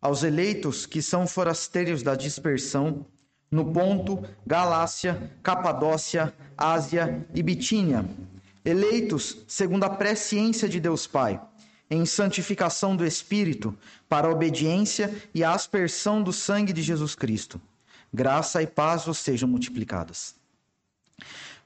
[0.00, 3.04] aos eleitos que são forasteiros da dispersão,
[3.50, 8.08] no Ponto, Galácia, Capadócia, Ásia e Bitínia,
[8.64, 11.40] eleitos segundo a presciência de Deus Pai,
[11.90, 13.76] em santificação do Espírito,
[14.08, 17.60] para a obediência e a aspersão do sangue de Jesus Cristo.
[18.14, 20.34] Graça e paz vos sejam multiplicadas.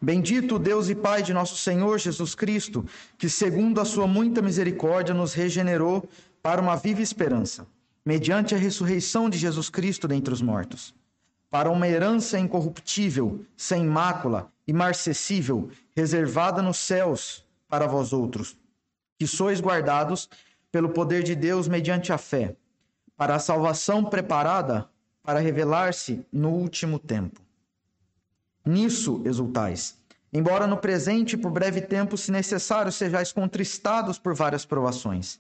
[0.00, 2.84] Bendito Deus e Pai de nosso Senhor Jesus Cristo,
[3.16, 6.08] que, segundo a sua muita misericórdia, nos regenerou
[6.42, 7.66] para uma viva esperança,
[8.04, 10.94] mediante a ressurreição de Jesus Cristo dentre os mortos,
[11.50, 18.56] para uma herança incorruptível, sem mácula, imarcessível, reservada nos céus para vós outros,
[19.18, 20.28] que sois guardados
[20.70, 22.56] pelo poder de Deus mediante a fé,
[23.16, 24.88] para a salvação preparada
[25.22, 27.40] para revelar-se no último tempo.
[28.66, 29.96] Nisso exultais.
[30.32, 35.38] Embora no presente, por breve tempo, se necessário, sejais contristados por várias provações,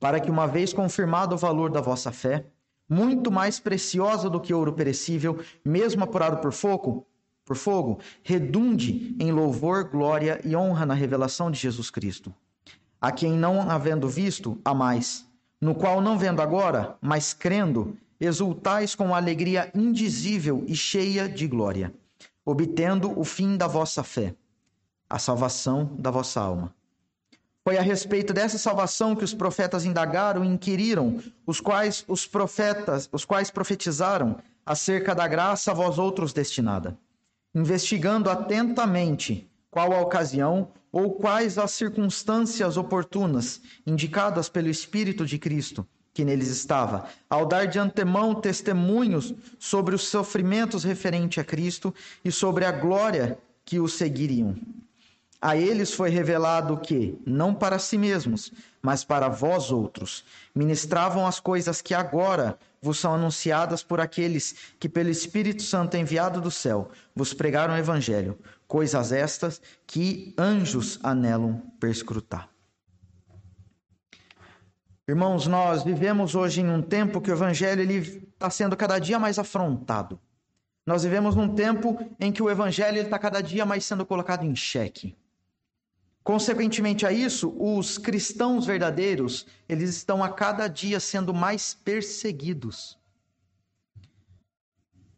[0.00, 2.46] para que, uma vez confirmado o valor da vossa fé,
[2.88, 7.06] muito mais preciosa do que ouro perecível, mesmo apurado por fogo,
[7.44, 12.34] por fogo, redunde em louvor, glória e honra na revelação de Jesus Cristo,
[13.00, 15.26] a quem não havendo visto, a mais,
[15.60, 21.92] no qual não vendo agora, mas crendo, exultais com alegria indizível e cheia de glória
[22.48, 24.34] obtendo o fim da vossa fé,
[25.06, 26.74] a salvação da vossa alma.
[27.68, 33.10] Foi a respeito dessa salvação que os profetas indagaram e inquiriram, os quais os profetas,
[33.12, 36.96] os quais profetizaram acerca da graça a vós outros destinada,
[37.54, 45.86] investigando atentamente qual a ocasião ou quais as circunstâncias oportunas indicadas pelo Espírito de Cristo
[46.14, 52.32] que neles estava, ao dar de antemão testemunhos sobre os sofrimentos referentes a Cristo e
[52.32, 54.56] sobre a glória que os seguiriam.
[55.40, 61.38] A eles foi revelado que, não para si mesmos, mas para vós outros, ministravam as
[61.38, 66.90] coisas que agora vos são anunciadas por aqueles que, pelo Espírito Santo enviado do céu,
[67.14, 72.48] vos pregaram o Evangelho, coisas estas que anjos anelam perscrutar.
[75.08, 79.38] Irmãos, nós vivemos hoje em um tempo que o evangelho está sendo cada dia mais
[79.38, 80.20] afrontado.
[80.84, 84.54] Nós vivemos num tempo em que o evangelho está cada dia mais sendo colocado em
[84.54, 85.16] xeque.
[86.22, 92.98] Consequentemente a isso, os cristãos verdadeiros, eles estão a cada dia sendo mais perseguidos.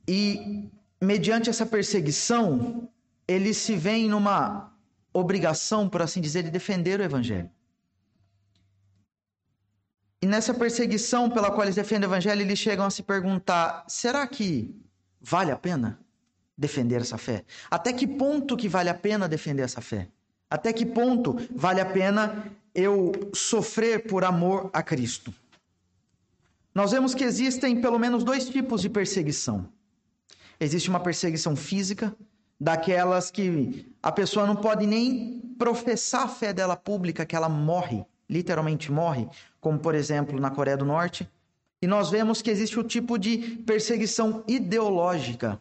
[0.06, 2.88] E mediante essa perseguição,
[3.26, 4.72] eles se veem numa
[5.12, 7.50] obrigação, por assim dizer, de defender o evangelho.
[10.22, 14.26] E nessa perseguição pela qual eles defendem o evangelho, eles chegam a se perguntar: será
[14.26, 14.74] que
[15.20, 15.98] vale a pena
[16.56, 17.44] defender essa fé?
[17.70, 20.08] Até que ponto que vale a pena defender essa fé?
[20.50, 22.44] Até que ponto vale a pena
[22.74, 25.32] eu sofrer por amor a Cristo?
[26.74, 29.68] Nós vemos que existem pelo menos dois tipos de perseguição.
[30.58, 32.14] Existe uma perseguição física,
[32.60, 38.04] daquelas que a pessoa não pode nem professar a fé dela pública, que ela morre
[38.30, 39.28] literalmente morre,
[39.60, 41.28] como por exemplo na Coreia do Norte.
[41.82, 45.60] E nós vemos que existe o tipo de perseguição ideológica,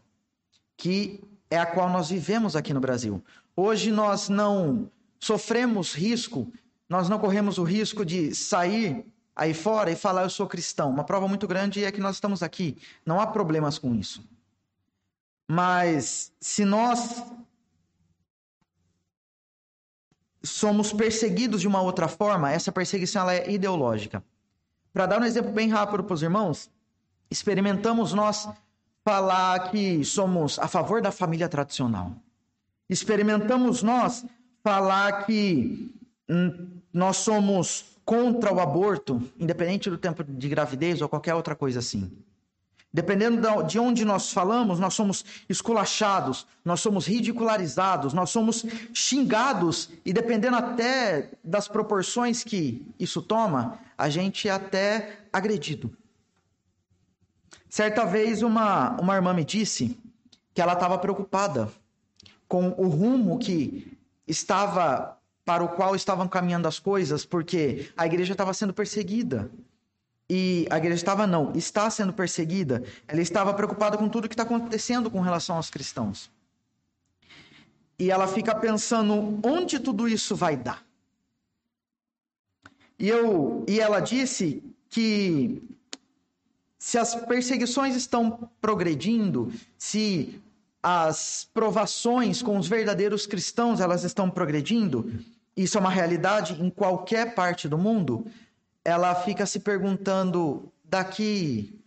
[0.78, 3.24] que é a qual nós vivemos aqui no Brasil.
[3.62, 4.90] Hoje nós não
[5.20, 6.50] sofremos risco,
[6.88, 9.06] nós não corremos o risco de sair
[9.36, 10.90] aí fora e falar eu sou cristão.
[10.90, 12.78] Uma prova muito grande é que nós estamos aqui.
[13.06, 14.24] Não há problemas com isso.
[15.46, 17.22] Mas se nós
[20.42, 24.24] somos perseguidos de uma outra forma, essa perseguição ela é ideológica.
[24.94, 26.72] Para dar um exemplo bem rápido para os irmãos,
[27.30, 28.48] experimentamos nós
[29.04, 32.16] falar que somos a favor da família tradicional.
[32.90, 34.26] Experimentamos nós
[34.64, 35.94] falar que
[36.28, 41.78] hum, nós somos contra o aborto, independente do tempo de gravidez ou qualquer outra coisa
[41.78, 42.12] assim.
[42.92, 50.12] Dependendo de onde nós falamos, nós somos esculachados, nós somos ridicularizados, nós somos xingados, e
[50.12, 55.96] dependendo até das proporções que isso toma, a gente é até agredido.
[57.70, 59.96] Certa vez, uma, uma irmã me disse
[60.56, 61.70] que ela estava preocupada
[62.50, 63.96] com o rumo que
[64.28, 69.50] estava para o qual estavam caminhando as coisas, porque a igreja estava sendo perseguida
[70.30, 74.44] e a igreja estava não, está sendo perseguida, ela estava preocupada com tudo que está
[74.44, 76.30] acontecendo com relação aos cristãos.
[77.98, 80.84] E ela fica pensando onde tudo isso vai dar.
[82.98, 85.62] E, eu, e ela disse que
[86.78, 90.42] se as perseguições estão progredindo, se
[90.82, 95.12] as provações com os verdadeiros cristãos elas estão progredindo,
[95.56, 98.26] isso é uma realidade em qualquer parte do mundo,
[98.84, 101.78] ela fica se perguntando daqui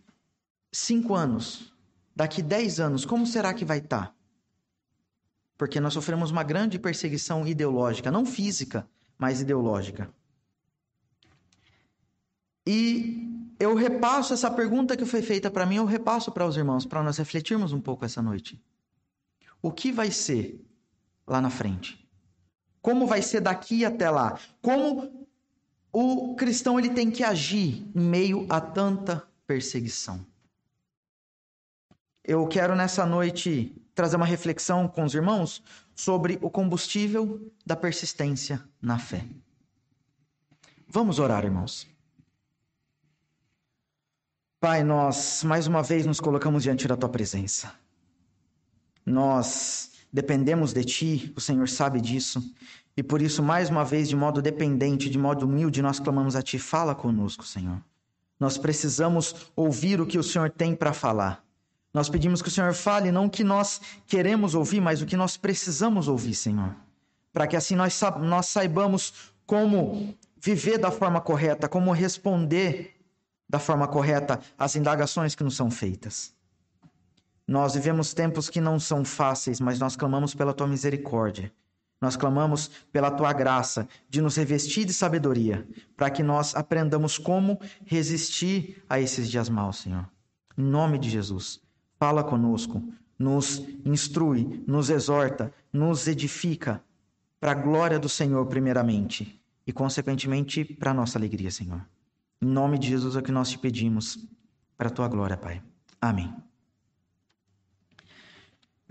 [0.71, 1.73] cinco anos,
[2.15, 4.07] daqui dez anos, como será que vai estar?
[4.07, 4.13] Tá?
[5.57, 8.87] Porque nós sofremos uma grande perseguição ideológica, não física,
[9.17, 10.09] mas ideológica.
[12.65, 13.29] E
[13.59, 17.03] eu repasso essa pergunta que foi feita para mim, eu repasso para os irmãos, para
[17.03, 18.61] nós refletirmos um pouco essa noite.
[19.63, 20.61] O que vai ser
[21.25, 22.05] lá na frente?
[22.81, 24.37] Como vai ser daqui até lá?
[24.61, 25.25] Como
[25.89, 30.25] o cristão ele tem que agir em meio a tanta perseguição?
[32.21, 35.63] Eu quero nessa noite trazer uma reflexão com os irmãos
[35.95, 39.25] sobre o combustível da persistência na fé.
[40.89, 41.87] Vamos orar, irmãos.
[44.59, 47.82] Pai, nós mais uma vez nos colocamos diante da tua presença.
[49.05, 52.41] Nós dependemos de ti, o Senhor sabe disso,
[52.95, 56.41] e por isso, mais uma vez, de modo dependente, de modo humilde, nós clamamos a
[56.41, 57.81] ti: fala conosco, Senhor.
[58.39, 61.43] Nós precisamos ouvir o que o Senhor tem para falar.
[61.93, 65.17] Nós pedimos que o Senhor fale não o que nós queremos ouvir, mas o que
[65.17, 66.75] nós precisamos ouvir, Senhor.
[67.31, 72.95] Para que assim nós, nós saibamos como viver da forma correta, como responder
[73.47, 76.33] da forma correta as indagações que nos são feitas.
[77.47, 81.51] Nós vivemos tempos que não são fáceis, mas nós clamamos pela tua misericórdia.
[82.01, 87.59] Nós clamamos pela tua graça de nos revestir de sabedoria, para que nós aprendamos como
[87.85, 90.09] resistir a esses dias maus, Senhor.
[90.57, 91.61] Em nome de Jesus,
[91.97, 92.83] fala conosco,
[93.17, 96.83] nos instrui, nos exorta, nos edifica,
[97.39, 101.85] para a glória do Senhor, primeiramente, e consequentemente para a nossa alegria, Senhor.
[102.41, 104.17] Em nome de Jesus é o que nós te pedimos,
[104.77, 105.61] para a tua glória, Pai.
[106.01, 106.33] Amém.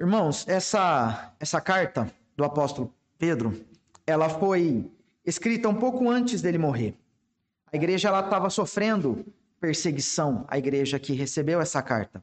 [0.02, 3.64] Irmãos, essa, essa carta do apóstolo Pedro,
[4.04, 4.90] ela foi
[5.24, 6.96] escrita um pouco antes dele morrer.
[7.72, 9.24] A igreja estava sofrendo
[9.60, 12.20] perseguição, a igreja que recebeu essa carta.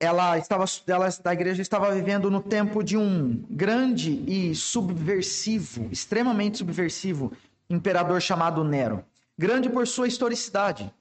[0.00, 6.58] Ela estava, ela, a igreja estava vivendo no tempo de um grande e subversivo, extremamente
[6.58, 7.32] subversivo
[7.70, 9.04] imperador chamado Nero.
[9.38, 10.92] Grande por sua historicidade.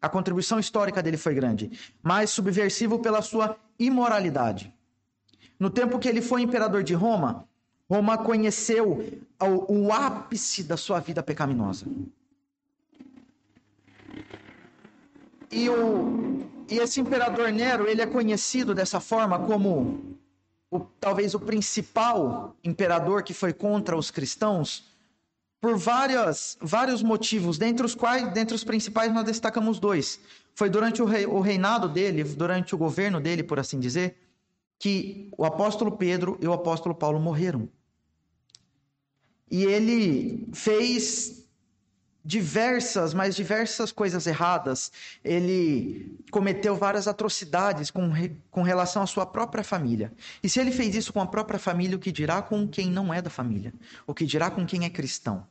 [0.00, 1.70] A contribuição histórica dele foi grande,
[2.02, 4.72] mas subversivo pela sua imoralidade.
[5.58, 7.46] No tempo que ele foi imperador de Roma,
[7.88, 11.86] Roma conheceu o, o ápice da sua vida pecaminosa.
[15.50, 20.16] E, o, e esse imperador Nero, ele é conhecido dessa forma como
[20.70, 24.84] o, talvez o principal imperador que foi contra os cristãos,
[25.60, 30.18] por várias, vários motivos, dentre os quais, dentre os principais, nós destacamos dois.
[30.54, 34.16] Foi durante o, o reinado dele, durante o governo dele, por assim dizer,
[34.78, 37.68] que o apóstolo Pedro e o apóstolo Paulo morreram.
[39.50, 41.39] E ele fez
[42.30, 44.92] diversas, mas diversas coisas erradas.
[45.24, 48.08] Ele cometeu várias atrocidades com,
[48.52, 50.12] com relação à sua própria família.
[50.40, 53.12] E se ele fez isso com a própria família, o que dirá com quem não
[53.12, 53.74] é da família?
[54.06, 55.44] O que dirá com quem é cristão?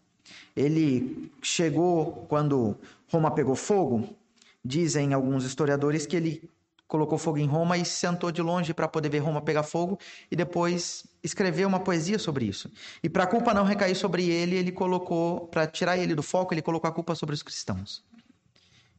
[0.56, 2.78] Ele chegou quando
[3.12, 4.16] Roma pegou fogo.
[4.64, 6.50] Dizem alguns historiadores que ele
[6.90, 10.00] colocou fogo em Roma e sentou de longe para poder ver Roma pegar fogo
[10.30, 12.70] e depois escreveu uma poesia sobre isso.
[13.04, 16.52] E para a culpa não recair sobre ele, ele colocou, para tirar ele do foco,
[16.52, 18.04] ele colocou a culpa sobre os cristãos.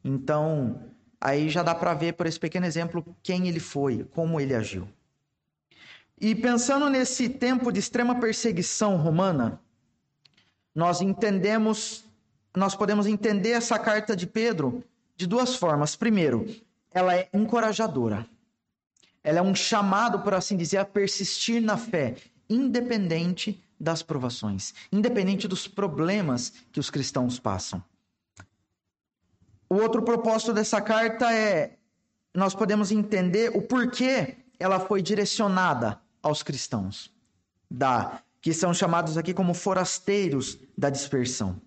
[0.05, 0.81] Então,
[1.21, 4.89] aí já dá para ver por esse pequeno exemplo quem ele foi, como ele agiu.
[6.19, 9.61] E pensando nesse tempo de extrema perseguição romana,
[10.73, 12.05] nós entendemos,
[12.57, 14.85] nós podemos entender essa carta de Pedro
[15.17, 15.97] de duas formas.
[15.97, 16.47] Primeiro,
[16.93, 18.27] ela é encorajadora.
[19.23, 22.17] Ela é um chamado, por assim dizer, a persistir na fé,
[22.49, 27.83] independente das provações, independente dos problemas que os cristãos passam.
[29.69, 31.77] O outro propósito dessa carta é
[32.35, 37.13] nós podemos entender o porquê ela foi direcionada aos cristãos,
[37.71, 41.61] da que são chamados aqui como forasteiros da dispersão.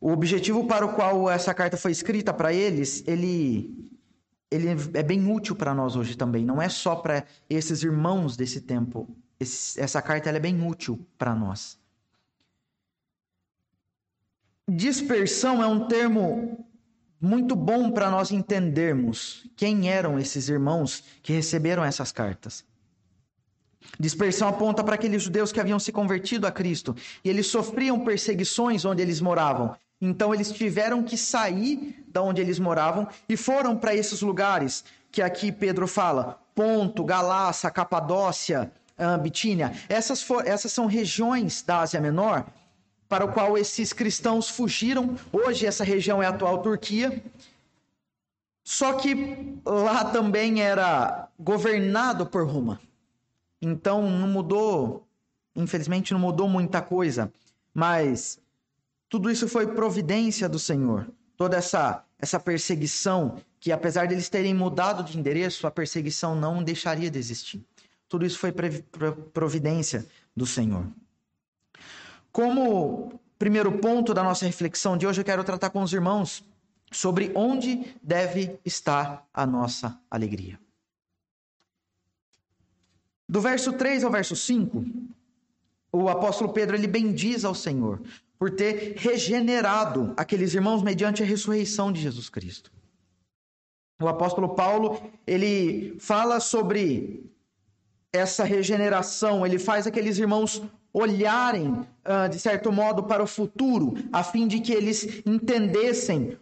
[0.00, 3.74] O objetivo para o qual essa carta foi escrita para eles, ele,
[4.50, 6.44] ele é bem útil para nós hoje também.
[6.44, 9.08] Não é só para esses irmãos desse tempo.
[9.40, 11.78] Esse, essa carta é bem útil para nós.
[14.70, 16.66] Dispersão é um termo
[17.20, 22.64] muito bom para nós entendermos quem eram esses irmãos que receberam essas cartas.
[23.98, 28.84] Dispersão aponta para aqueles judeus que haviam se convertido a Cristo e eles sofriam perseguições
[28.84, 29.74] onde eles moravam.
[30.00, 35.20] Então eles tiveram que sair da onde eles moravam e foram para esses lugares que
[35.20, 38.70] aqui Pedro fala: Ponto, Galácia, Capadócia,
[39.22, 39.72] Bitínia.
[39.88, 42.46] Essas, for, essas são regiões da Ásia Menor
[43.08, 45.16] para o qual esses cristãos fugiram.
[45.32, 47.22] Hoje essa região é a atual Turquia.
[48.62, 52.78] Só que lá também era governado por Roma.
[53.62, 55.06] Então não mudou,
[55.56, 57.32] infelizmente não mudou muita coisa,
[57.72, 58.38] mas
[59.08, 61.08] tudo isso foi providência do Senhor.
[61.36, 66.62] Toda essa essa perseguição que apesar de eles terem mudado de endereço, a perseguição não
[66.62, 67.64] deixaria de existir.
[68.08, 68.52] Tudo isso foi
[69.32, 70.86] providência do Senhor.
[72.32, 76.44] Como primeiro ponto da nossa reflexão de hoje, eu quero tratar com os irmãos
[76.90, 80.58] sobre onde deve estar a nossa alegria.
[83.28, 84.84] Do verso 3 ao verso 5,
[85.92, 88.00] o apóstolo Pedro ele bendiz ao Senhor
[88.38, 92.70] por ter regenerado aqueles irmãos mediante a ressurreição de Jesus Cristo.
[94.00, 97.28] O apóstolo Paulo, ele fala sobre
[98.12, 104.22] essa regeneração, ele faz aqueles irmãos olharem, uh, de certo modo, para o futuro, a
[104.22, 106.38] fim de que eles entendessem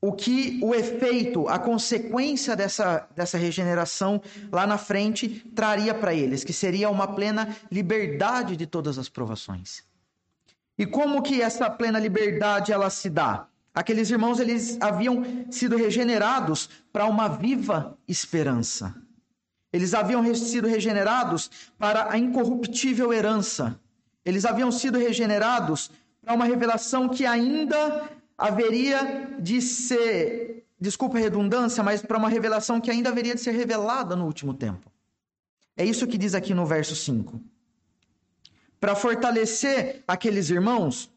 [0.00, 6.44] o que o efeito, a consequência dessa, dessa regeneração lá na frente traria para eles,
[6.44, 9.87] que seria uma plena liberdade de todas as provações.
[10.78, 13.48] E como que essa plena liberdade ela se dá?
[13.74, 18.94] Aqueles irmãos eles haviam sido regenerados para uma viva esperança.
[19.72, 23.78] Eles haviam sido regenerados para a incorruptível herança.
[24.24, 25.90] Eles haviam sido regenerados
[26.22, 32.80] para uma revelação que ainda haveria de ser, desculpa a redundância, mas para uma revelação
[32.80, 34.90] que ainda haveria de ser revelada no último tempo.
[35.76, 37.40] É isso que diz aqui no verso 5.
[38.80, 41.10] Para fortalecer aqueles irmãos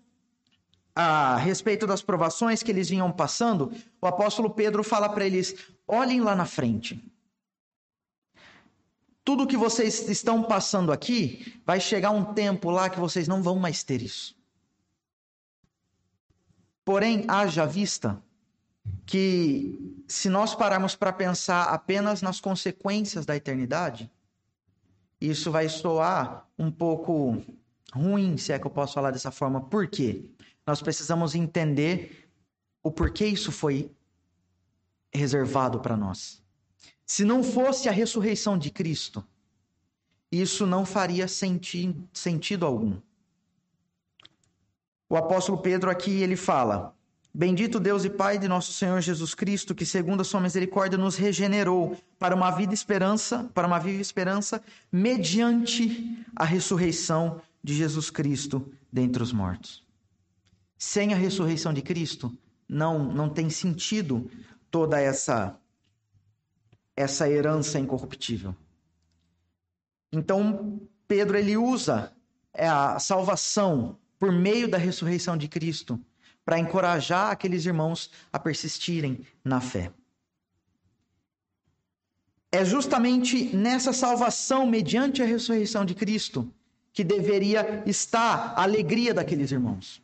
[0.96, 5.56] a respeito das provações que eles vinham passando, o apóstolo Pedro fala para eles:
[5.88, 7.03] olhem lá na frente.
[9.24, 13.58] Tudo que vocês estão passando aqui, vai chegar um tempo lá que vocês não vão
[13.58, 14.36] mais ter isso.
[16.84, 18.22] Porém, haja vista
[19.06, 24.10] que se nós pararmos para pensar apenas nas consequências da eternidade,
[25.22, 27.38] isso vai soar um pouco
[27.94, 29.62] ruim, se é que eu posso falar dessa forma.
[29.62, 30.32] Por quê?
[30.66, 32.28] Nós precisamos entender
[32.82, 33.92] o porquê isso foi
[35.13, 36.42] reservado para nós.
[37.06, 39.24] Se não fosse a ressurreição de Cristo,
[40.32, 43.00] isso não faria senti sentido algum.
[45.10, 46.96] O apóstolo Pedro aqui ele fala:
[47.34, 51.16] Bendito Deus e Pai de nosso Senhor Jesus Cristo, que segundo a sua misericórdia nos
[51.16, 54.62] regenerou para uma vida esperança, para uma viva esperança,
[54.92, 59.82] mediante a ressurreição de Jesus Cristo dentre os mortos.
[60.78, 62.36] Sem a ressurreição de Cristo,
[62.68, 64.30] não não tem sentido
[64.70, 65.58] toda essa
[66.98, 68.54] essa herança incorruptível.
[70.12, 72.12] Então, Pedro ele usa
[72.54, 76.00] a salvação por meio da ressurreição de Cristo,
[76.46, 79.92] para encorajar aqueles irmãos a persistirem na fé.
[82.52, 86.52] É justamente nessa salvação, mediante a ressurreição de Cristo,
[86.92, 90.04] que deveria estar a alegria daqueles irmãos.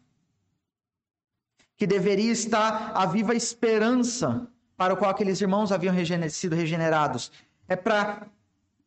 [1.76, 5.94] Que deveria estar a viva esperança para o qual aqueles irmãos haviam
[6.30, 7.32] sido regenerados.
[7.68, 8.28] É para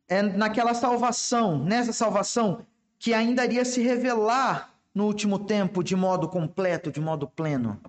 [0.09, 2.67] é naquela salvação, nessa salvação,
[2.99, 7.81] que ainda iria se revelar no último tempo de modo completo, de modo pleno.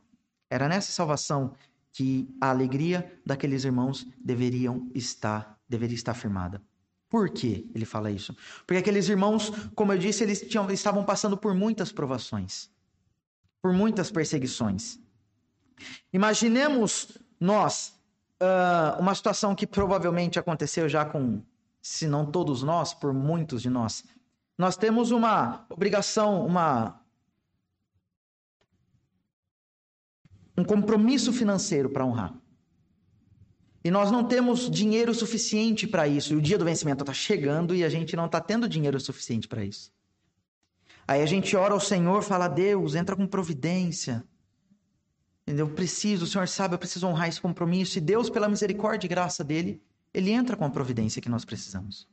[0.50, 1.54] Era nessa salvação
[1.92, 6.62] que a alegria daqueles irmãos deveriam estar, deveria estar firmada.
[7.10, 8.36] Por que ele fala isso?
[8.66, 12.70] Porque aqueles irmãos, como eu disse, eles tinham, estavam passando por muitas provações,
[13.62, 14.98] por muitas perseguições.
[16.14, 17.94] Imaginemos nós
[18.42, 21.42] uh, uma situação que provavelmente aconteceu já com,
[21.82, 24.06] se não todos nós, por muitos de nós.
[24.62, 27.02] Nós temos uma obrigação, uma
[30.56, 32.40] um compromisso financeiro para honrar.
[33.84, 36.34] E nós não temos dinheiro suficiente para isso.
[36.34, 39.48] E o dia do vencimento está chegando e a gente não está tendo dinheiro suficiente
[39.48, 39.92] para isso.
[41.08, 44.24] Aí a gente ora ao Senhor, fala: Deus, entra com providência.
[45.48, 47.98] Eu preciso, o Senhor sabe, eu preciso honrar esse compromisso.
[47.98, 49.82] E Deus, pela misericórdia e graça dele,
[50.14, 52.08] ele entra com a providência que nós precisamos.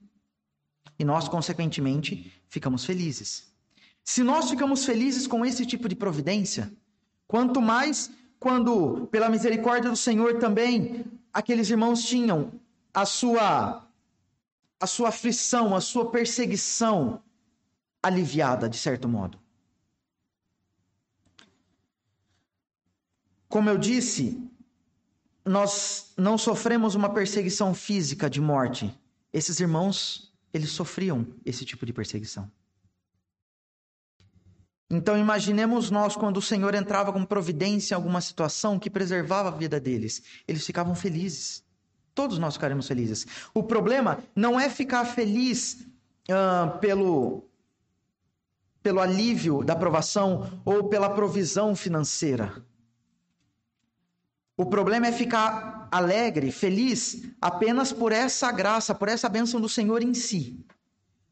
[0.98, 3.52] E nós, consequentemente, ficamos felizes.
[4.04, 6.72] Se nós ficamos felizes com esse tipo de providência,
[7.26, 12.52] quanto mais quando, pela misericórdia do Senhor também, aqueles irmãos tinham
[12.94, 13.84] a sua
[14.80, 17.20] a sua aflição, a sua perseguição
[18.00, 19.36] aliviada, de certo modo.
[23.48, 24.40] Como eu disse,
[25.44, 28.96] nós não sofremos uma perseguição física de morte.
[29.32, 32.50] Esses irmãos eles sofriam esse tipo de perseguição.
[34.90, 39.52] Então imaginemos nós quando o Senhor entrava com providência em alguma situação que preservava a
[39.52, 40.22] vida deles.
[40.46, 41.62] Eles ficavam felizes.
[42.14, 43.26] Todos nós ficaremos felizes.
[43.52, 45.86] O problema não é ficar feliz
[46.30, 47.44] uh, pelo,
[48.82, 52.64] pelo alívio da provação ou pela provisão financeira.
[54.58, 60.02] O problema é ficar alegre, feliz, apenas por essa graça, por essa bênção do Senhor
[60.02, 60.58] em si.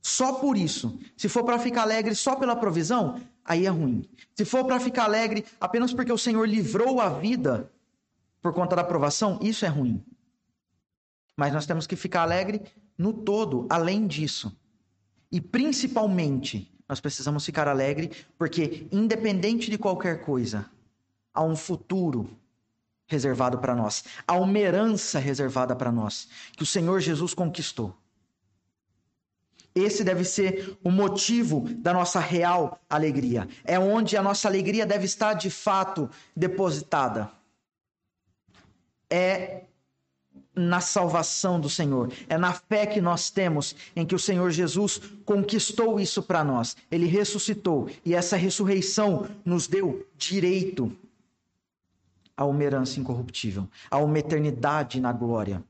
[0.00, 0.96] Só por isso.
[1.16, 4.08] Se for para ficar alegre só pela provisão, aí é ruim.
[4.36, 7.68] Se for para ficar alegre apenas porque o Senhor livrou a vida
[8.40, 10.00] por conta da provação, isso é ruim.
[11.36, 12.62] Mas nós temos que ficar alegre
[12.96, 14.56] no todo, além disso.
[15.32, 20.70] E principalmente, nós precisamos ficar alegre porque, independente de qualquer coisa,
[21.34, 22.30] há um futuro
[23.06, 27.94] reservado para nós, há uma herança reservada para nós, que o Senhor Jesus conquistou.
[29.74, 33.46] Esse deve ser o motivo da nossa real alegria.
[33.62, 37.30] É onde a nossa alegria deve estar de fato depositada.
[39.10, 39.64] É
[40.54, 42.10] na salvação do Senhor.
[42.26, 46.74] É na fé que nós temos em que o Senhor Jesus conquistou isso para nós.
[46.90, 50.90] Ele ressuscitou e essa ressurreição nos deu direito
[52.36, 55.64] a uma herança incorruptível, a uma eternidade na glória.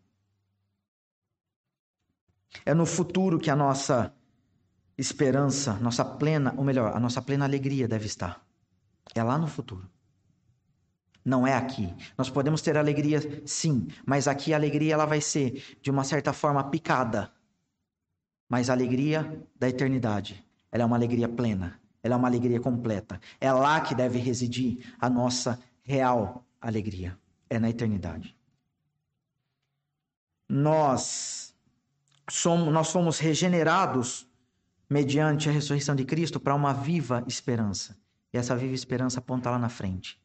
[2.64, 4.12] É no futuro que a nossa
[4.99, 8.44] esperança, nossa plena, ou melhor, a nossa plena alegria deve estar.
[9.14, 9.88] É lá no futuro.
[11.25, 11.92] Não é aqui.
[12.16, 16.32] Nós podemos ter alegria, sim, mas aqui a alegria ela vai ser de uma certa
[16.32, 17.32] forma picada.
[18.49, 23.20] Mas a alegria da eternidade, ela é uma alegria plena, ela é uma alegria completa.
[23.40, 27.18] É lá que deve residir a nossa real alegria.
[27.49, 28.37] É na eternidade.
[30.49, 31.54] Nós
[32.28, 34.26] somos, nós fomos regenerados
[34.88, 37.96] mediante a ressurreição de Cristo para uma viva esperança.
[38.32, 40.20] E essa viva esperança aponta lá na frente.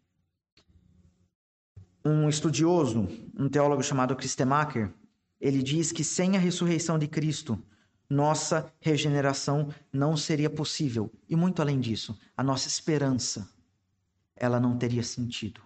[2.03, 3.07] Um estudioso,
[3.37, 4.91] um teólogo chamado Christemacher,
[5.39, 7.61] ele diz que sem a ressurreição de Cristo,
[8.09, 11.11] nossa regeneração não seria possível.
[11.29, 13.49] E muito além disso, a nossa esperança,
[14.35, 15.61] ela não teria sentido.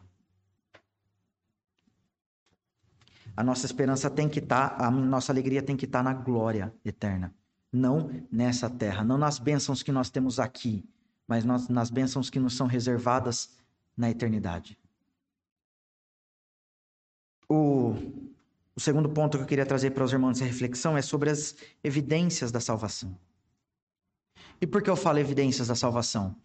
[3.35, 6.13] A nossa esperança tem que estar, tá, a nossa alegria tem que estar tá na
[6.13, 7.33] glória eterna.
[7.71, 10.87] Não nessa terra, não nas bênçãos que nós temos aqui,
[11.27, 13.57] mas nas bênçãos que nos são reservadas
[13.97, 14.77] na eternidade.
[17.49, 17.93] O,
[18.75, 21.55] o segundo ponto que eu queria trazer para os irmãos nessa reflexão é sobre as
[21.83, 23.17] evidências da salvação.
[24.61, 26.35] E por que eu falo evidências da salvação?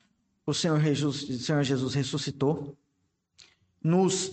[0.45, 2.77] O Senhor Jesus, o Senhor Jesus ressuscitou,
[3.83, 4.33] nos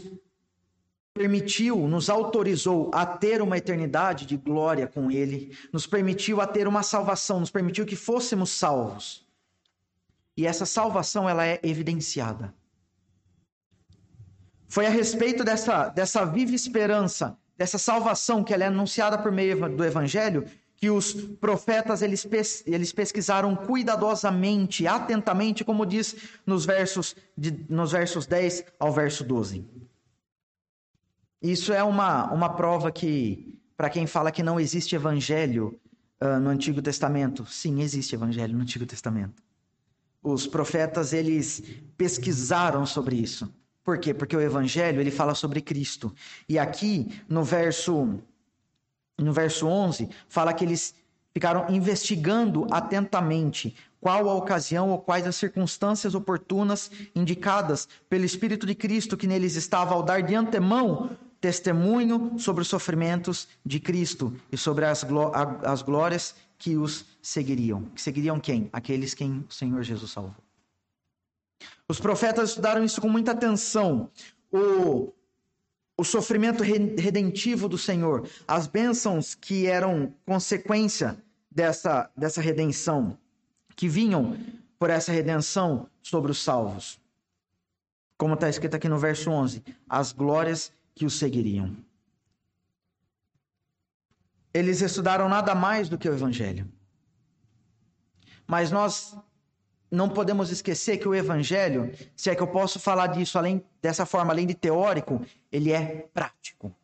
[1.17, 6.67] permitiu, nos autorizou a ter uma eternidade de glória com Ele, nos permitiu a ter
[6.67, 9.25] uma salvação, nos permitiu que fôssemos salvos.
[10.35, 12.53] E essa salvação ela é evidenciada.
[14.67, 19.67] Foi a respeito dessa, dessa viva esperança, dessa salvação que ela é anunciada por meio
[19.69, 22.27] do Evangelho, que os profetas eles,
[22.67, 29.65] eles pesquisaram cuidadosamente, atentamente, como diz nos versos, de, nos versos 10 ao verso 12.
[31.41, 35.79] Isso é uma, uma prova que, para quem fala que não existe evangelho
[36.21, 39.43] uh, no Antigo Testamento, sim, existe evangelho no Antigo Testamento.
[40.23, 41.61] Os profetas, eles
[41.95, 43.53] pesquisaram sobre isso.
[43.83, 44.13] Por quê?
[44.13, 46.13] Porque o evangelho, ele fala sobre Cristo.
[46.49, 48.19] E aqui, no verso,
[49.17, 50.95] no verso 11, fala que eles
[51.31, 58.73] ficaram investigando atentamente qual a ocasião ou quais as circunstâncias oportunas indicadas pelo Espírito de
[58.73, 64.57] Cristo que neles estava ao dar de antemão testemunho sobre os sofrimentos de Cristo e
[64.57, 65.31] sobre as, gló
[65.63, 67.83] as glórias que os seguiriam.
[67.95, 68.69] Que seguiriam quem?
[68.73, 70.35] Aqueles quem o Senhor Jesus salvou.
[71.87, 74.09] Os profetas estudaram isso com muita atenção.
[74.51, 75.13] O,
[75.95, 81.17] o sofrimento redentivo do Senhor, as bênçãos que eram consequência
[81.49, 83.17] dessa, dessa redenção,
[83.75, 84.37] que vinham
[84.77, 86.99] por essa redenção sobre os salvos.
[88.17, 91.77] Como está escrito aqui no verso 11: as glórias que o seguiriam.
[94.51, 96.67] Eles estudaram nada mais do que o Evangelho.
[98.47, 99.15] Mas nós
[99.91, 104.05] não podemos esquecer que o Evangelho, se é que eu posso falar disso além dessa
[104.05, 106.75] forma, além de teórico, ele é prático.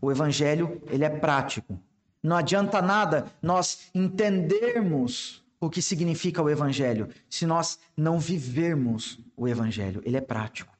[0.00, 1.78] O Evangelho ele é prático.
[2.20, 9.46] Não adianta nada nós entendermos o que significa o Evangelho se nós não vivermos o
[9.46, 10.02] Evangelho.
[10.04, 10.75] Ele é prático.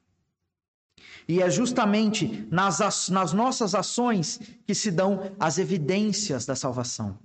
[1.27, 7.17] E é justamente nas, nas nossas ações que se dão as evidências da salvação.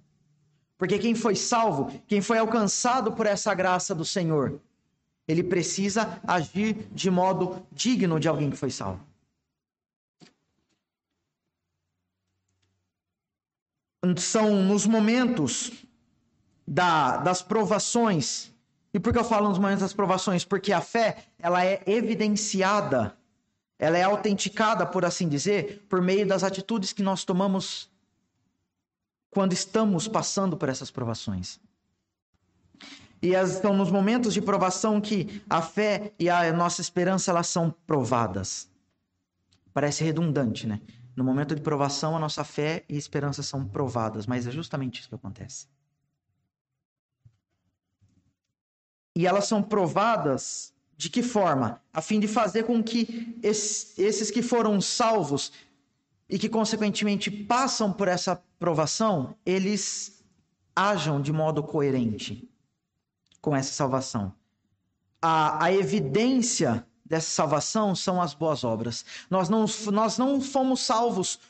[0.77, 4.61] Porque quem foi salvo, quem foi alcançado por essa graça do Senhor,
[5.29, 9.01] Ele precisa agir de modo digno de alguém que foi salvo.
[14.17, 15.71] São nos momentos
[16.67, 18.53] da, das provações.
[18.93, 20.45] E por que eu falo nos momentos das provações?
[20.45, 23.17] Porque a fé, ela é evidenciada,
[23.83, 27.91] ela é autenticada, por assim dizer, por meio das atitudes que nós tomamos
[29.29, 31.59] quando estamos passando por essas provações.
[33.21, 37.73] E são nos momentos de provação que a fé e a nossa esperança elas são
[37.85, 38.71] provadas.
[39.75, 40.81] Parece redundante, né?
[41.17, 45.09] No momento de provação, a nossa fé e esperança são provadas, mas é justamente isso
[45.09, 45.67] que acontece.
[49.17, 50.72] E elas são provadas
[51.03, 51.83] de que forma?
[51.93, 55.51] A fim de fazer com que esses que foram salvos
[56.29, 60.25] e que, consequentemente, passam por essa provação, eles
[60.77, 62.49] ajam de modo coerente
[63.41, 64.33] com essa salvação.
[65.21, 69.05] A, a evidência dessa salvação são as boas obras.
[69.29, 71.41] Nós não, nós não fomos salvos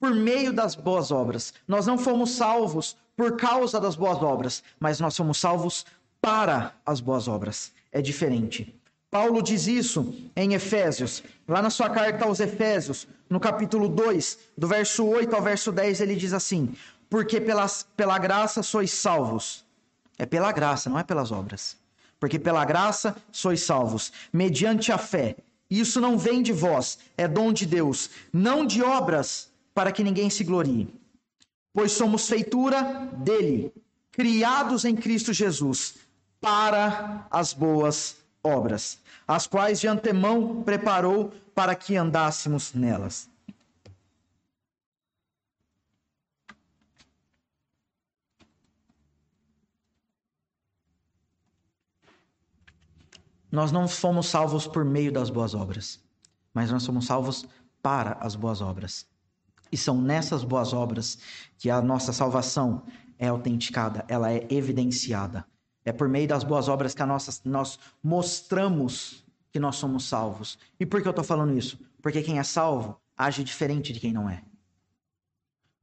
[0.00, 1.52] por meio das boas obras.
[1.68, 5.84] Nós não fomos salvos por causa das boas obras, mas nós somos salvos
[6.18, 7.74] para as boas obras.
[7.92, 8.81] É diferente.
[9.12, 14.66] Paulo diz isso em Efésios, lá na sua carta aos Efésios, no capítulo 2, do
[14.66, 16.74] verso 8 ao verso 10, ele diz assim:
[17.10, 19.66] Porque pelas, pela graça sois salvos
[20.18, 21.76] é pela graça, não é pelas obras.
[22.18, 25.36] Porque pela graça sois salvos, mediante a fé.
[25.68, 30.30] Isso não vem de vós, é dom de Deus, não de obras, para que ninguém
[30.30, 30.88] se glorie.
[31.74, 33.72] Pois somos feitura dele,
[34.10, 35.96] criados em Cristo Jesus,
[36.40, 38.21] para as boas obras,
[39.28, 43.30] as quais de antemão preparou para que andássemos nelas.
[53.50, 56.00] Nós não fomos salvos por meio das boas obras,
[56.54, 57.46] mas nós somos salvos
[57.82, 59.06] para as boas obras.
[59.70, 61.18] E são nessas boas obras
[61.58, 62.82] que a nossa salvação
[63.18, 65.46] é autenticada, ela é evidenciada.
[65.84, 70.58] É por meio das boas obras que nossa, nós mostramos que nós somos salvos.
[70.78, 71.78] E por que eu estou falando isso?
[72.00, 74.42] Porque quem é salvo age diferente de quem não é.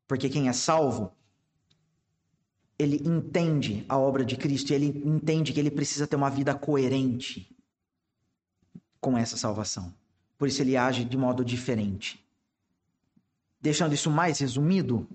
[0.07, 1.11] Porque quem é salvo,
[2.77, 6.55] ele entende a obra de Cristo e ele entende que ele precisa ter uma vida
[6.55, 7.55] coerente
[8.99, 9.93] com essa salvação.
[10.37, 12.25] Por isso ele age de modo diferente.
[13.61, 15.07] Deixando isso mais resumido,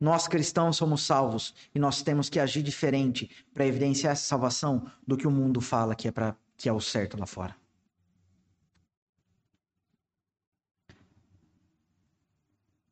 [0.00, 5.16] nós cristãos somos salvos e nós temos que agir diferente para evidenciar essa salvação do
[5.16, 7.54] que o mundo fala que é para que é o certo lá fora.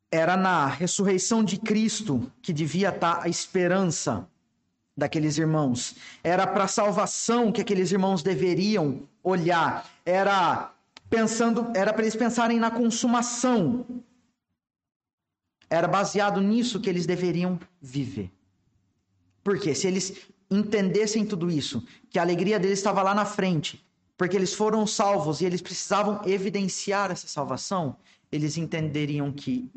[0.09, 4.27] Era na ressurreição de Cristo que devia estar a esperança
[4.95, 5.95] daqueles irmãos.
[6.23, 9.85] Era para a salvação que aqueles irmãos deveriam olhar.
[10.05, 10.73] Era
[11.09, 13.85] pensando, era para eles pensarem na consumação.
[15.69, 18.31] Era baseado nisso que eles deveriam viver.
[19.43, 23.85] Porque se eles entendessem tudo isso, que a alegria deles estava lá na frente,
[24.17, 27.97] porque eles foram salvos e eles precisavam evidenciar essa salvação,
[28.31, 29.71] eles entenderiam que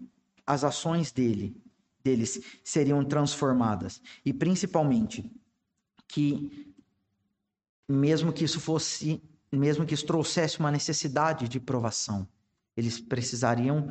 [0.46, 1.56] as ações dele
[2.02, 4.00] deles seriam transformadas.
[4.24, 5.30] E principalmente
[6.08, 6.72] que
[7.88, 9.22] mesmo que isso fosse,
[9.52, 12.26] mesmo que isso trouxesse uma necessidade de provação,
[12.76, 13.90] eles precisariam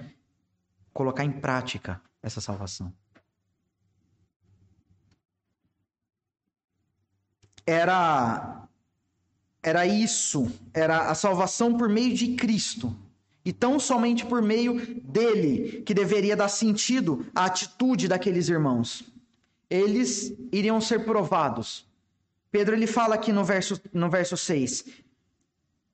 [0.94, 2.94] colocar em prática essa salvação.
[7.66, 8.68] Era
[9.62, 12.96] era isso, era a salvação por meio de Cristo
[13.44, 19.04] e tão somente por meio dele que deveria dar sentido à atitude daqueles irmãos.
[19.70, 21.86] Eles iriam ser provados.
[22.52, 24.86] Pedro ele fala aqui no verso, no verso 6: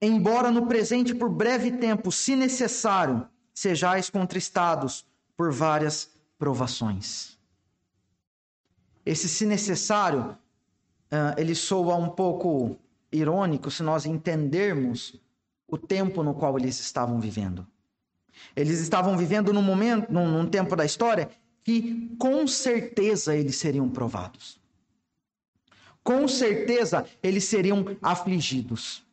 [0.01, 5.05] Embora no presente por breve tempo, se necessário, sejais contristados
[5.37, 7.39] por várias provações.
[9.05, 10.37] Esse se necessário,
[11.11, 12.77] uh, ele soa um pouco
[13.11, 15.15] irônico se nós entendermos
[15.67, 17.65] o tempo no qual eles estavam vivendo.
[18.55, 21.29] Eles estavam vivendo num momento, num, num tempo da história
[21.63, 24.59] que com certeza eles seriam provados.
[26.03, 29.04] Com certeza eles seriam afligidos.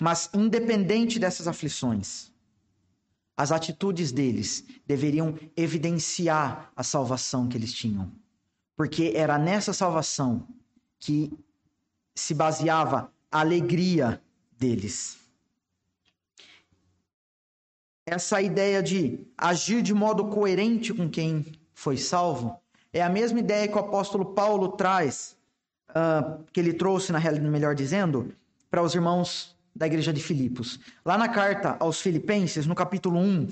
[0.00, 2.32] Mas independente dessas aflições,
[3.36, 8.10] as atitudes deles deveriam evidenciar a salvação que eles tinham.
[8.76, 10.46] Porque era nessa salvação
[10.98, 11.32] que
[12.14, 14.22] se baseava a alegria
[14.56, 15.18] deles.
[18.06, 22.60] Essa ideia de agir de modo coerente com quem foi salvo
[22.92, 25.36] é a mesma ideia que o apóstolo Paulo traz
[25.90, 28.34] uh, que ele trouxe, na realidade, melhor dizendo,
[28.70, 30.78] para os irmãos da igreja de Filipos.
[31.04, 33.48] Lá na carta aos Filipenses, no capítulo 1,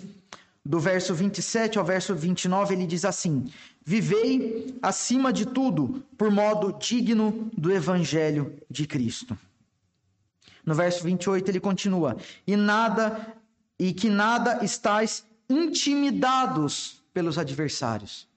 [0.65, 3.51] do verso 27 ao verso 29, ele diz assim:
[3.85, 9.37] Vivei acima de tudo por modo digno do evangelho de Cristo.
[10.65, 13.35] No verso 28 ele continua: E nada
[13.79, 18.29] e que nada estais intimidados pelos adversários.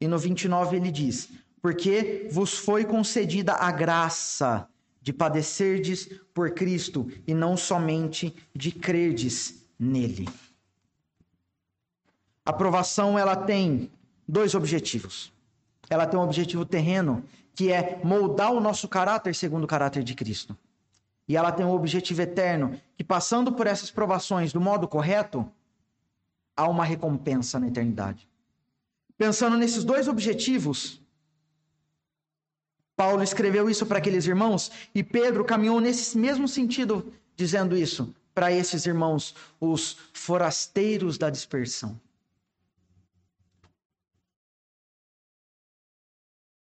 [0.00, 1.28] E no 29 ele diz:
[1.60, 4.66] Porque vos foi concedida a graça
[5.02, 10.28] de padecerdes por Cristo e não somente de crerdes nele.
[12.46, 13.90] A aprovação ela tem
[14.26, 15.32] dois objetivos.
[15.90, 20.14] Ela tem um objetivo terreno, que é moldar o nosso caráter segundo o caráter de
[20.14, 20.56] Cristo.
[21.28, 25.50] E ela tem um objetivo eterno, que passando por essas provações do modo correto,
[26.56, 28.28] há uma recompensa na eternidade.
[29.18, 31.01] Pensando nesses dois objetivos,
[33.02, 38.52] Paulo escreveu isso para aqueles irmãos e Pedro caminhou nesse mesmo sentido, dizendo isso para
[38.52, 42.00] esses irmãos, os forasteiros da dispersão.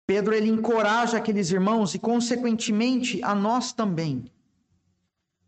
[0.06, 4.24] Pedro ele encoraja aqueles irmãos e consequentemente a nós também,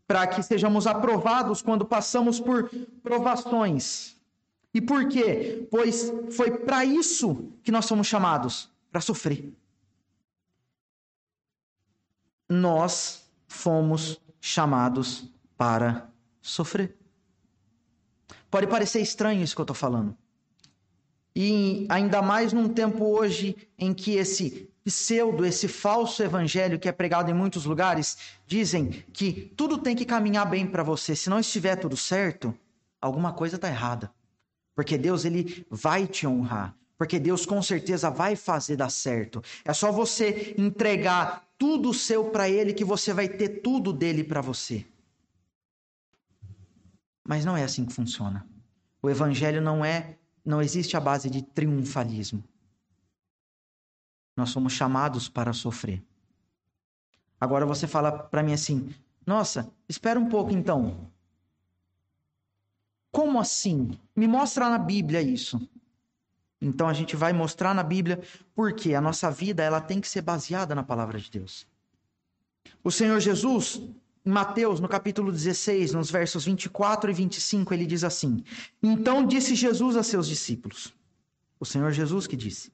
[0.05, 2.69] para que sejamos aprovados quando passamos por
[3.01, 4.15] provações.
[4.71, 5.67] E por quê?
[5.71, 9.51] Pois foi para isso que nós somos chamados, para sofrer.
[12.49, 16.09] Nós fomos chamados para
[16.41, 16.95] sofrer.
[18.49, 20.15] Pode parecer estranho isso que eu estou falando.
[21.35, 26.91] E ainda mais num tempo hoje em que esse pseudo, esse falso evangelho que é
[26.91, 31.15] pregado em muitos lugares, dizem que tudo tem que caminhar bem para você.
[31.15, 32.57] Se não estiver tudo certo,
[33.01, 34.09] alguma coisa está errada.
[34.73, 36.75] Porque Deus ele vai te honrar.
[36.97, 39.43] Porque Deus com certeza vai fazer dar certo.
[39.63, 44.41] É só você entregar tudo seu para ele que você vai ter tudo dele para
[44.41, 44.85] você.
[47.27, 48.47] Mas não é assim que funciona.
[49.01, 52.41] O evangelho não é não existe a base de triunfalismo.
[54.35, 56.01] Nós somos chamados para sofrer.
[57.39, 58.93] Agora você fala para mim assim:
[59.25, 61.11] nossa, espera um pouco então.
[63.11, 63.91] Como assim?
[64.15, 65.59] Me mostra na Bíblia isso.
[66.61, 68.19] Então a gente vai mostrar na Bíblia
[68.55, 71.67] porque a nossa vida ela tem que ser baseada na palavra de Deus.
[72.83, 73.81] O Senhor Jesus
[74.27, 78.43] em Mateus, no capítulo 16, nos versos 24 e 25, ele diz assim:
[78.83, 80.93] Então disse Jesus a seus discípulos,
[81.57, 82.69] o Senhor Jesus que disse: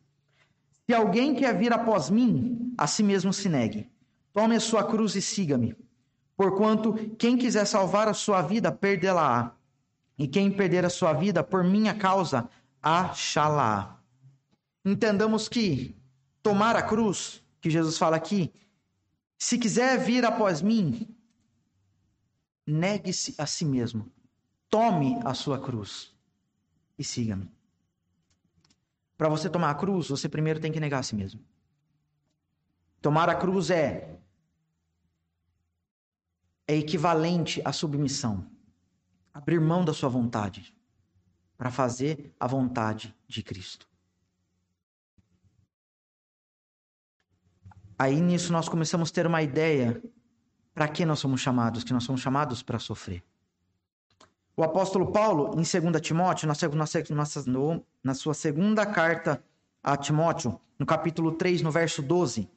[0.88, 3.88] Se alguém quer vir após mim, a si mesmo se negue.
[4.34, 5.76] Tome a sua cruz e siga-me.
[6.36, 9.52] Porquanto quem quiser salvar a sua vida, perdê-la-á.
[10.18, 12.50] E quem perder a sua vida por minha causa,
[12.84, 14.04] achá-la.
[14.84, 15.96] Entendamos que
[16.44, 18.52] tomar a cruz, que Jesus fala aqui,
[19.38, 21.08] se quiser vir após mim,
[22.68, 24.12] negue-se a si mesmo,
[24.70, 26.14] tome a sua cruz
[27.00, 27.50] e siga-me.
[29.18, 31.42] Para você tomar a cruz, você primeiro tem que negar a si mesmo.
[33.02, 34.20] Tomar a cruz é
[36.66, 38.50] é equivalente à submissão.
[39.34, 40.74] Abrir mão da sua vontade
[41.64, 43.88] para fazer a vontade de Cristo.
[47.98, 50.04] Aí nisso nós começamos a ter uma ideia
[50.74, 51.86] para que nós somos chamados?
[51.86, 53.24] Que nós somos chamados para sofrer.
[54.58, 59.42] O apóstolo Paulo, em 2 Timóteo, na, na, na sua segunda carta
[59.82, 62.50] a Timóteo, no capítulo 3, no verso 12,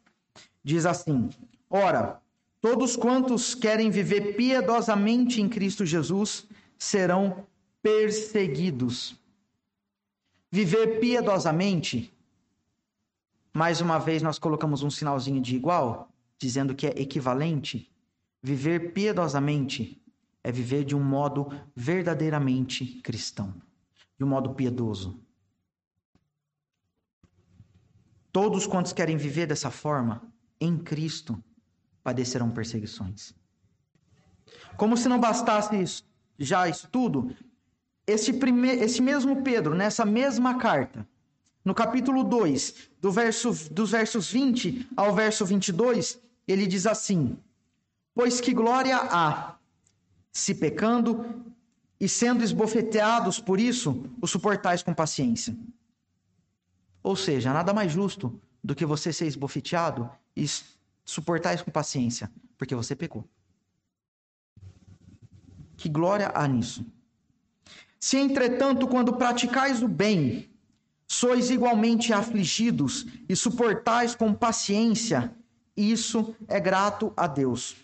[0.64, 1.30] diz assim:
[1.70, 2.20] Ora,
[2.60, 7.46] todos quantos querem viver piedosamente em Cristo Jesus serão
[7.86, 9.16] perseguidos.
[10.50, 12.12] Viver piedosamente,
[13.54, 17.88] mais uma vez nós colocamos um sinalzinho de igual, dizendo que é equivalente
[18.42, 20.00] Viver piedosamente
[20.44, 23.52] é viver de um modo verdadeiramente cristão,
[24.16, 25.20] de um modo piedoso.
[28.30, 30.22] Todos quantos querem viver dessa forma,
[30.60, 31.42] em Cristo,
[32.04, 33.34] padecerão perseguições.
[34.76, 36.04] Como se não bastasse isso,
[36.38, 37.34] já isso tudo,
[38.06, 38.76] esse, prime...
[39.02, 41.06] mesmo Pedro, nessa mesma carta,
[41.64, 47.36] no capítulo 2, do verso, dos versos 20 ao verso 22, ele diz assim:
[48.14, 49.56] Pois que glória há,
[50.32, 51.44] se pecando
[51.98, 55.56] e sendo esbofeteados por isso, o suportais com paciência.
[57.02, 60.46] Ou seja, nada mais justo do que você ser esbofeteado e
[61.04, 63.24] suportais com paciência, porque você pecou.
[65.76, 66.86] Que glória há nisso.
[68.06, 70.48] Se, entretanto, quando praticais o bem,
[71.08, 75.34] sois igualmente afligidos e suportais com paciência,
[75.76, 77.74] isso é grato a Deus.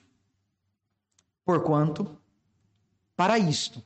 [1.44, 2.16] Porquanto,
[3.16, 3.82] para isto,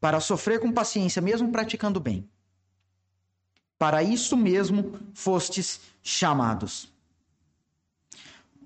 [0.00, 2.26] para sofrer com paciência, mesmo praticando bem,
[3.78, 6.89] para isso mesmo fostes chamados.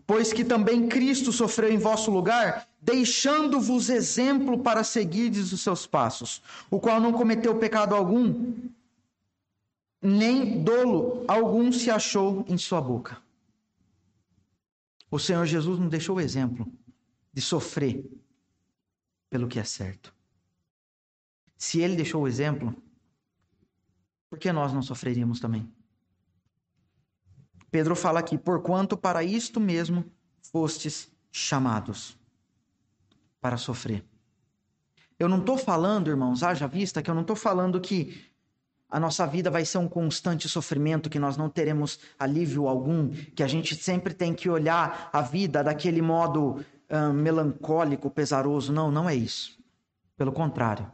[0.07, 6.43] Pois que também Cristo sofreu em vosso lugar, deixando-vos exemplo para seguirdes os seus passos,
[6.71, 8.55] o qual não cometeu pecado algum,
[10.03, 13.23] nem dolo algum se achou em sua boca.
[15.11, 16.71] O Senhor Jesus nos deixou o exemplo
[17.33, 18.05] de sofrer
[19.31, 20.15] pelo que é certo.
[21.57, 22.75] Se ele deixou o exemplo,
[24.29, 25.73] por que nós não sofreríamos também?
[27.75, 30.05] Pedro fala aqui: porquanto para isto mesmo
[30.53, 32.17] fostes chamados
[33.41, 34.05] para sofrer.
[35.19, 38.31] Eu não estou falando, irmãos, haja vista que eu não estou falando que
[38.89, 43.43] a nossa vida vai ser um constante sofrimento, que nós não teremos alívio algum, que
[43.43, 48.73] a gente sempre tem que olhar a vida daquele modo hum, melancólico, pesaroso.
[48.73, 49.59] Não, não é isso.
[50.17, 50.89] Pelo contrário.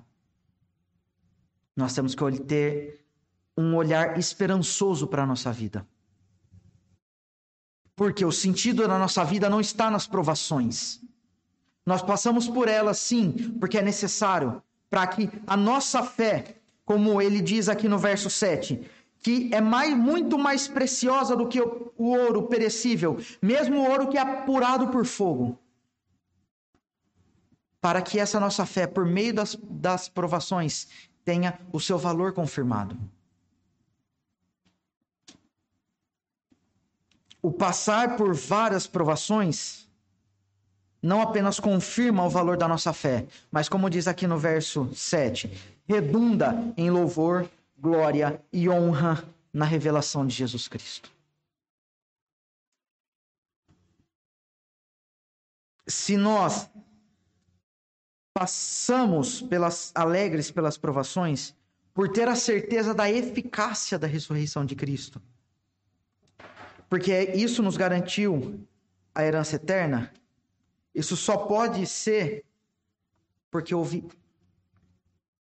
[1.77, 3.05] Nós temos que ter
[3.55, 5.87] um olhar esperançoso para a nossa vida.
[8.01, 11.03] Porque o sentido da nossa vida não está nas provações.
[11.85, 16.57] Nós passamos por elas, sim, porque é necessário para que a nossa fé
[16.91, 18.81] como ele diz aqui no verso 7,
[19.23, 24.09] que é mais, muito mais preciosa do que o, o ouro perecível, mesmo o ouro
[24.09, 25.59] que é apurado por fogo.
[27.83, 30.89] Para que essa nossa fé, por meio das, das provações,
[31.23, 32.97] tenha o seu valor confirmado.
[37.43, 39.89] O passar por várias provações
[41.03, 45.51] não apenas confirma o valor da nossa fé, mas como diz aqui no verso 7,
[45.89, 47.49] redunda em louvor,
[47.79, 51.11] glória e honra na revelação de Jesus Cristo.
[55.87, 56.69] Se nós
[58.33, 61.55] passamos pelas alegres pelas provações,
[61.93, 65.21] por ter a certeza da eficácia da ressurreição de Cristo,
[66.91, 68.67] porque isso nos garantiu
[69.15, 70.13] a herança eterna,
[70.93, 72.45] isso só pode ser
[73.49, 74.07] porque houve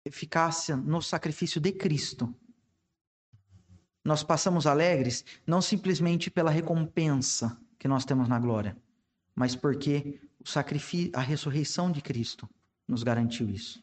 [0.04, 2.36] eficácia no sacrifício de Cristo.
[4.04, 8.76] Nós passamos alegres não simplesmente pela recompensa que nós temos na glória,
[9.34, 12.48] mas porque o sacrifício, a ressurreição de Cristo
[12.86, 13.82] nos garantiu isso.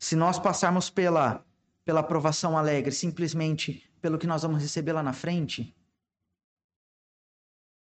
[0.00, 1.44] Se nós passarmos pela
[1.88, 5.74] pela aprovação alegre, simplesmente pelo que nós vamos receber lá na frente,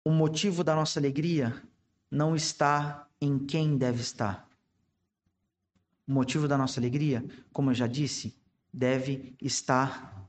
[0.05, 1.63] o motivo da nossa alegria
[2.11, 4.49] não está em quem deve estar.
[6.07, 8.37] O motivo da nossa alegria, como eu já disse,
[8.73, 10.29] deve estar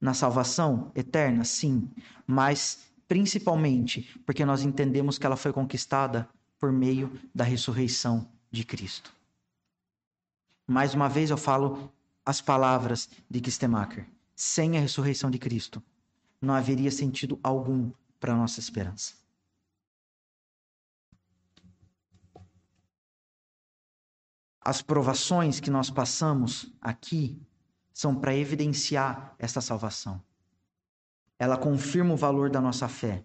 [0.00, 1.88] na salvação eterna, sim,
[2.26, 9.12] mas principalmente porque nós entendemos que ela foi conquistada por meio da ressurreição de Cristo.
[10.66, 11.92] Mais uma vez eu falo
[12.24, 14.06] as palavras de Kistemacher.
[14.34, 15.82] Sem a ressurreição de Cristo,
[16.40, 19.14] não haveria sentido algum para a nossa esperança.
[24.64, 27.40] As provações que nós passamos aqui
[27.92, 30.22] são para evidenciar esta salvação.
[31.38, 33.24] Ela confirma o valor da nossa fé,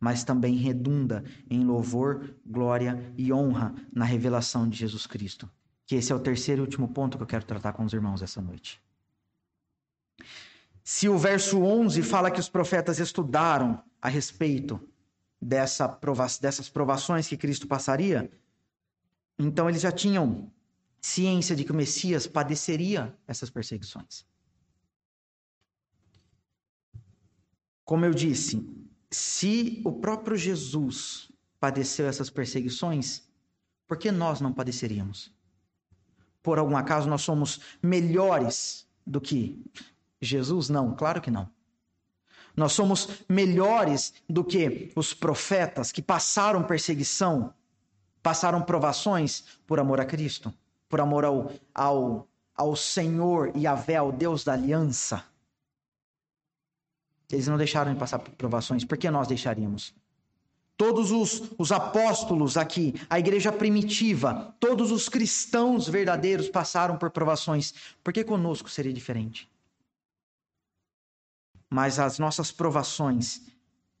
[0.00, 5.48] mas também redunda em louvor, glória e honra na revelação de Jesus Cristo.
[5.86, 8.20] Que esse é o terceiro e último ponto que eu quero tratar com os irmãos
[8.20, 8.83] essa noite.
[10.82, 14.80] Se o verso 11 fala que os profetas estudaram a respeito
[15.40, 18.30] dessa prova dessas provações que Cristo passaria,
[19.38, 20.50] então eles já tinham
[21.00, 24.26] ciência de que o Messias padeceria essas perseguições.
[27.84, 28.66] Como eu disse,
[29.10, 33.28] se o próprio Jesus padeceu essas perseguições,
[33.86, 35.32] por que nós não padeceríamos?
[36.42, 39.62] Por algum acaso nós somos melhores do que
[40.20, 40.68] Jesus?
[40.68, 41.48] Não, claro que não.
[42.56, 47.52] Nós somos melhores do que os profetas que passaram perseguição,
[48.22, 50.54] passaram provações por amor a Cristo,
[50.88, 55.24] por amor ao, ao, ao Senhor e a ao Deus da aliança.
[57.30, 59.92] Eles não deixaram de passar por provações, por que nós deixaríamos?
[60.76, 67.72] Todos os, os apóstolos aqui, a igreja primitiva, todos os cristãos verdadeiros passaram por provações.
[68.02, 69.48] Por que conosco seria diferente?
[71.74, 73.40] Mas as nossas provações,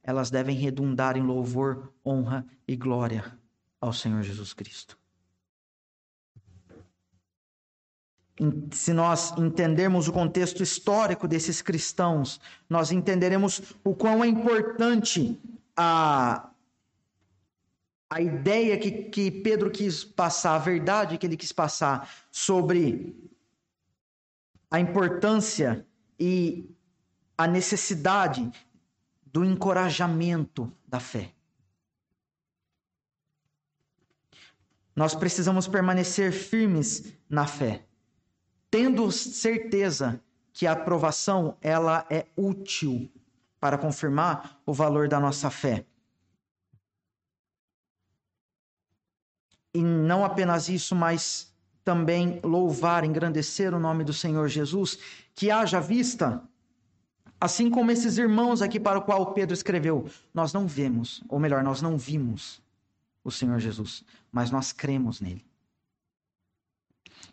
[0.00, 3.36] elas devem redundar em louvor, honra e glória
[3.80, 4.96] ao Senhor Jesus Cristo.
[8.70, 15.40] se nós entendermos o contexto histórico desses cristãos, nós entenderemos o quão é importante
[15.76, 16.50] a,
[18.08, 23.16] a ideia que, que Pedro quis passar, a verdade que ele quis passar sobre
[24.70, 25.84] a importância
[26.18, 26.68] e
[27.36, 28.50] a necessidade
[29.26, 31.32] do encorajamento da fé.
[34.94, 37.84] Nós precisamos permanecer firmes na fé
[38.74, 40.20] tendo certeza
[40.52, 43.08] que a aprovação ela é útil
[43.60, 45.86] para confirmar o valor da nossa fé.
[49.72, 51.54] E não apenas isso, mas
[51.84, 54.98] também louvar, engrandecer o nome do Senhor Jesus,
[55.36, 56.42] que haja vista,
[57.40, 61.62] assim como esses irmãos aqui para o qual Pedro escreveu, nós não vemos, ou melhor,
[61.62, 62.60] nós não vimos
[63.22, 65.44] o Senhor Jesus, mas nós cremos nele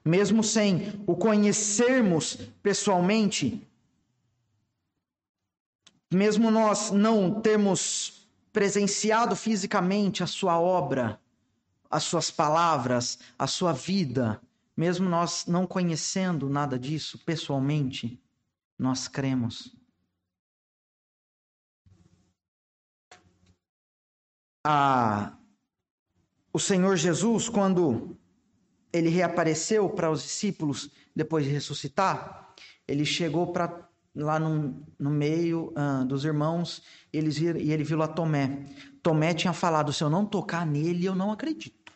[0.03, 3.67] mesmo sem o conhecermos pessoalmente,
[6.11, 11.19] mesmo nós não termos presenciado fisicamente a sua obra,
[11.89, 14.41] as suas palavras, a sua vida,
[14.75, 18.19] mesmo nós não conhecendo nada disso pessoalmente,
[18.77, 19.75] nós cremos.
[24.63, 25.37] Ah,
[26.53, 28.17] o Senhor Jesus, quando
[28.93, 32.53] ele reapareceu para os discípulos depois de ressuscitar,
[32.87, 36.83] ele chegou para lá no, no meio uh, dos irmãos
[37.13, 38.65] eles viram, e ele viu lá Tomé.
[39.01, 41.91] Tomé tinha falado: se eu não tocar nele, eu não acredito.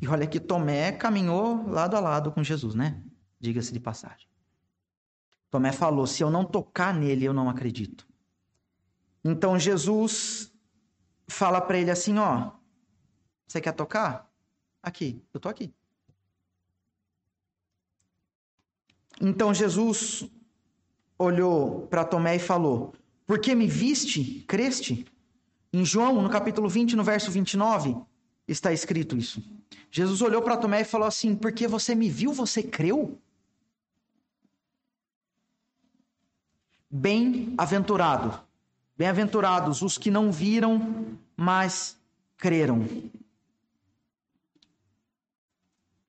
[0.00, 3.02] E olha que Tomé caminhou lado a lado com Jesus, né?
[3.40, 4.28] Diga-se de passagem.
[5.50, 8.06] Tomé falou: se eu não tocar nele, eu não acredito.
[9.24, 10.52] Então Jesus
[11.28, 12.52] fala para ele assim: ó,
[13.46, 14.30] você quer tocar?
[14.82, 15.72] Aqui, eu estou aqui.
[19.20, 20.28] Então Jesus
[21.18, 22.92] olhou para Tomé e falou:
[23.26, 25.06] Porque me viste, creste?
[25.72, 27.96] Em João, no capítulo 20, no verso 29,
[28.46, 29.42] está escrito isso.
[29.90, 33.18] Jesus olhou para Tomé e falou assim: Porque você me viu, você creu?
[36.90, 38.38] Bem-aventurado,
[38.96, 41.96] bem-aventurados os que não viram, mas
[42.36, 42.86] creram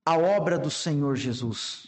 [0.06, 1.88] a obra do Senhor Jesus.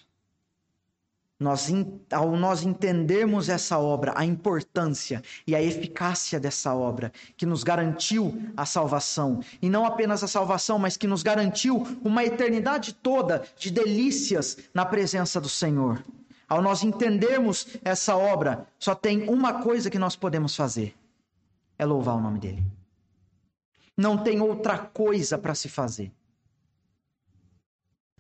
[1.38, 1.68] Nós,
[2.14, 8.42] ao nós entendermos essa obra, a importância e a eficácia dessa obra, que nos garantiu
[8.56, 13.70] a salvação, e não apenas a salvação, mas que nos garantiu uma eternidade toda de
[13.70, 16.02] delícias na presença do Senhor.
[16.48, 20.96] Ao nós entendermos essa obra, só tem uma coisa que nós podemos fazer:
[21.78, 22.64] é louvar o nome dEle.
[23.98, 26.12] Não tem outra coisa para se fazer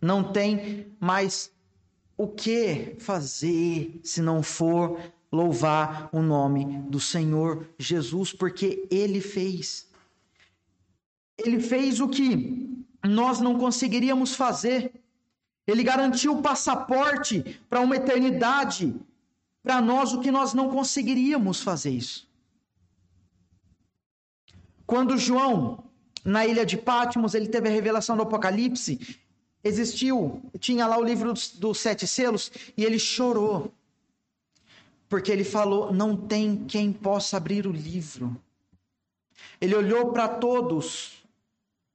[0.05, 1.51] não tem mais
[2.17, 4.99] o que fazer se não for
[5.31, 9.89] louvar o nome do Senhor Jesus, porque ele fez.
[11.37, 14.93] Ele fez o que nós não conseguiríamos fazer.
[15.67, 18.95] Ele garantiu o passaporte para uma eternidade,
[19.63, 22.27] para nós o que nós não conseguiríamos fazer isso.
[24.85, 25.83] Quando João,
[26.23, 29.19] na ilha de Patmos, ele teve a revelação do Apocalipse,
[29.63, 33.73] existiu, tinha lá o livro dos, dos sete selos, e ele chorou.
[35.09, 38.39] Porque ele falou: não tem quem possa abrir o livro.
[39.59, 41.23] Ele olhou para todos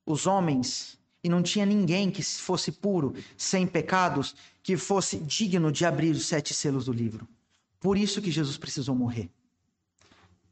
[0.04, 5.84] os homens e não tinha ninguém que fosse puro, sem pecados, que fosse digno de
[5.84, 7.28] abrir os sete selos do livro.
[7.78, 9.30] Por isso que Jesus precisou morrer.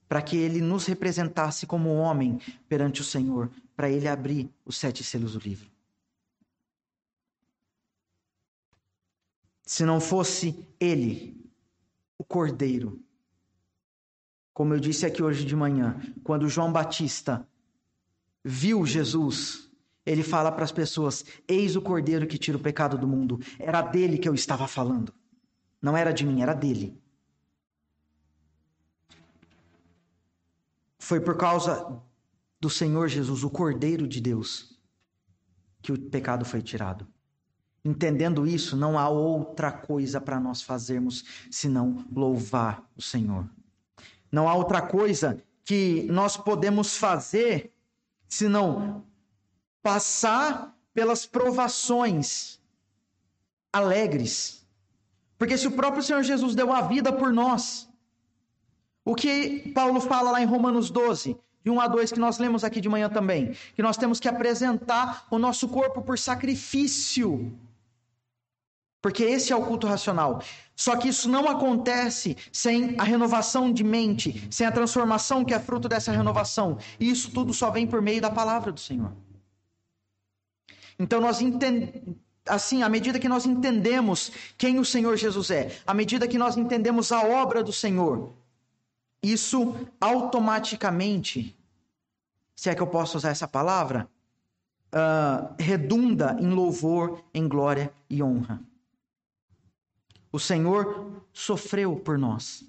[0.09, 5.05] Para que ele nos representasse como homem perante o Senhor, para ele abrir os sete
[5.05, 5.71] selos do livro.
[9.69, 11.39] se não fosse ele,
[12.17, 13.05] o Cordeiro.
[14.55, 17.47] Como eu disse aqui hoje de manhã, quando João Batista
[18.43, 19.68] viu Jesus,
[20.09, 23.39] ele fala para as pessoas: Eis o Cordeiro que tira o pecado do mundo.
[23.59, 25.13] Era dele que eu estava falando.
[25.83, 26.99] Não era de mim, era dele.
[30.99, 32.01] Foi por causa
[32.59, 34.81] do Senhor Jesus, o Cordeiro de Deus,
[35.83, 37.07] que o pecado foi tirado.
[37.85, 43.49] Entendendo isso, não há outra coisa para nós fazermos senão louvar o Senhor.
[44.33, 47.73] Não há outra coisa que nós podemos fazer
[48.27, 49.07] senão
[49.89, 52.61] passar pelas provações
[53.73, 54.67] alegres.
[55.39, 57.89] Porque se o próprio Senhor Jesus deu a vida por nós,
[59.03, 62.65] o que Paulo fala lá em Romanos 12, de 1 a 2, que nós lemos
[62.65, 67.59] aqui de manhã também, que nós temos que apresentar o nosso corpo por sacrifício
[69.01, 70.43] Porque esse é o culto racional.
[70.77, 75.59] Só que isso não acontece sem a renovação de mente, sem a transformação que é
[75.59, 76.77] fruto dessa renovação.
[77.01, 79.13] E isso tudo só vem por meio da palavra do Senhor.
[80.99, 82.17] Então nós entendemos
[82.49, 86.57] assim, à medida que nós entendemos quem o Senhor Jesus é, à medida que nós
[86.57, 88.33] entendemos a obra do Senhor,
[89.23, 91.57] isso automaticamente,
[92.55, 94.09] se é que eu posso usar essa palavra,
[94.93, 98.61] uh, redunda em louvor, em glória e honra.
[100.31, 102.65] O Senhor sofreu por nós,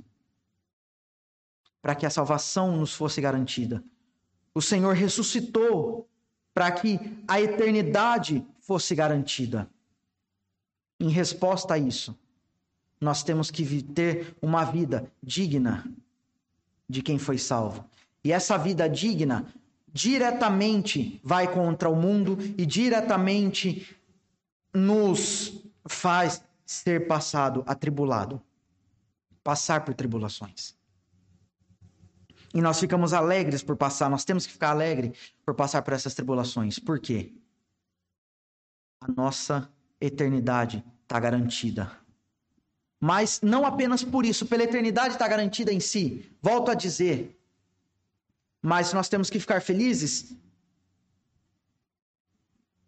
[1.81, 3.83] para que a salvação nos fosse garantida.
[4.53, 6.09] O Senhor ressuscitou
[6.59, 9.69] para que a eternidade fosse garantida.
[10.99, 12.13] Em resposta a isso,
[12.99, 15.89] nós temos que ter uma vida digna
[16.89, 17.85] de quem foi salvo.
[18.21, 19.47] E essa vida digna
[19.87, 23.95] diretamente vai contra o mundo e diretamente
[24.73, 28.41] nos faz ser passado atribulado,
[29.41, 30.75] passar por tribulações.
[32.53, 36.13] E nós ficamos alegres por passar, nós temos que ficar alegres por passar por essas
[36.13, 36.79] tribulações.
[36.79, 37.31] Por quê?
[39.01, 39.69] A nossa
[40.01, 41.91] eternidade está garantida.
[42.99, 46.29] Mas não apenas por isso, pela eternidade está garantida em si.
[46.41, 47.39] Volto a dizer.
[48.61, 50.35] Mas nós temos que ficar felizes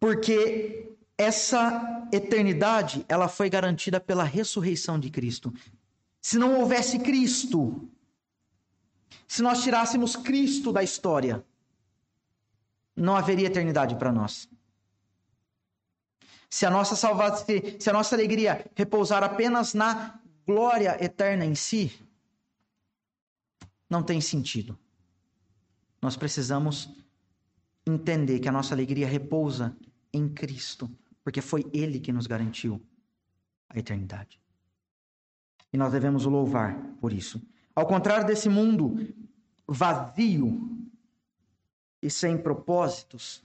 [0.01, 5.53] porque essa eternidade, ela foi garantida pela ressurreição de Cristo.
[6.19, 7.87] Se não houvesse Cristo,
[9.27, 11.43] se nós tirássemos Cristo da história,
[12.95, 14.49] não haveria eternidade para nós.
[16.49, 17.45] Se a nossa salvação,
[17.79, 21.91] se a nossa alegria repousar apenas na glória eterna em si,
[23.89, 24.77] não tem sentido.
[26.01, 26.89] Nós precisamos
[27.85, 29.75] entender que a nossa alegria repousa
[30.13, 30.89] em Cristo
[31.23, 32.81] porque foi Ele que nos garantiu
[33.69, 34.39] a eternidade.
[35.71, 37.41] E nós devemos o louvar por isso.
[37.75, 39.13] Ao contrário desse mundo
[39.67, 40.69] vazio
[42.01, 43.43] e sem propósitos,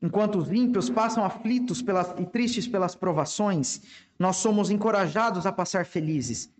[0.00, 3.82] enquanto os ímpios passam aflitos pelas, e tristes pelas provações,
[4.18, 6.52] nós somos encorajados a passar felizes,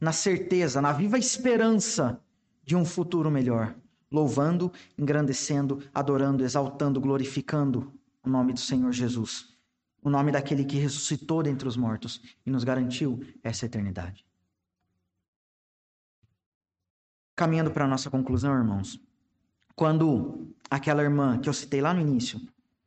[0.00, 2.20] na certeza, na viva esperança
[2.62, 3.74] de um futuro melhor
[4.14, 9.53] louvando, engrandecendo, adorando, exaltando, glorificando o nome do Senhor Jesus,
[10.04, 14.24] o nome daquele que ressuscitou dentre os mortos e nos garantiu essa eternidade.
[17.34, 19.00] Caminhando para a nossa conclusão, irmãos,
[19.74, 22.38] quando aquela irmã que eu citei lá no início,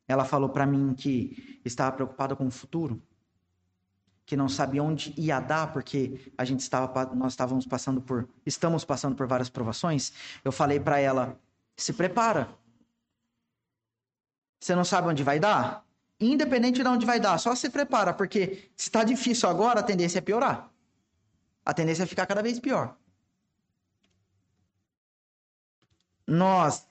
[0.08, 3.02] ela falou para mim que estava preocupada com o futuro,
[4.24, 8.86] que não sabia onde ia dar, porque a gente estava, nós estávamos passando por, estamos
[8.86, 10.14] passando por várias provações.
[10.46, 11.38] Eu falei para ela:
[11.76, 12.48] se prepara.
[14.60, 15.87] Você não sabe onde vai dar?
[16.20, 20.18] Independente de onde vai dar, só se prepara, porque se está difícil agora, a tendência
[20.18, 20.72] é piorar.
[21.64, 22.98] A tendência é ficar cada vez pior.
[26.26, 26.88] Nós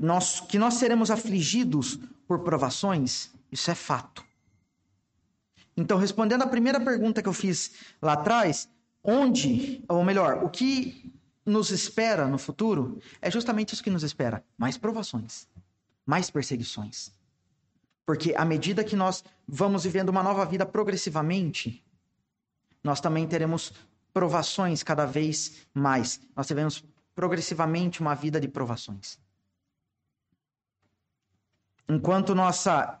[0.00, 4.24] nós, que nós seremos afligidos por provações, isso é fato.
[5.76, 8.68] Então, respondendo à primeira pergunta que eu fiz lá atrás,
[9.04, 11.12] onde, ou melhor, o que
[11.44, 15.48] nos espera no futuro é justamente isso que nos espera: mais provações,
[16.04, 17.12] mais perseguições.
[18.04, 21.84] Porque à medida que nós vamos vivendo uma nova vida progressivamente,
[22.82, 23.72] nós também teremos
[24.12, 26.20] provações cada vez mais.
[26.34, 26.84] Nós teremos
[27.14, 29.18] progressivamente uma vida de provações.
[31.88, 33.00] Enquanto nossa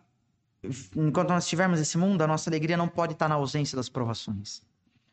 [0.94, 4.62] enquanto nós estivermos nesse mundo, a nossa alegria não pode estar na ausência das provações.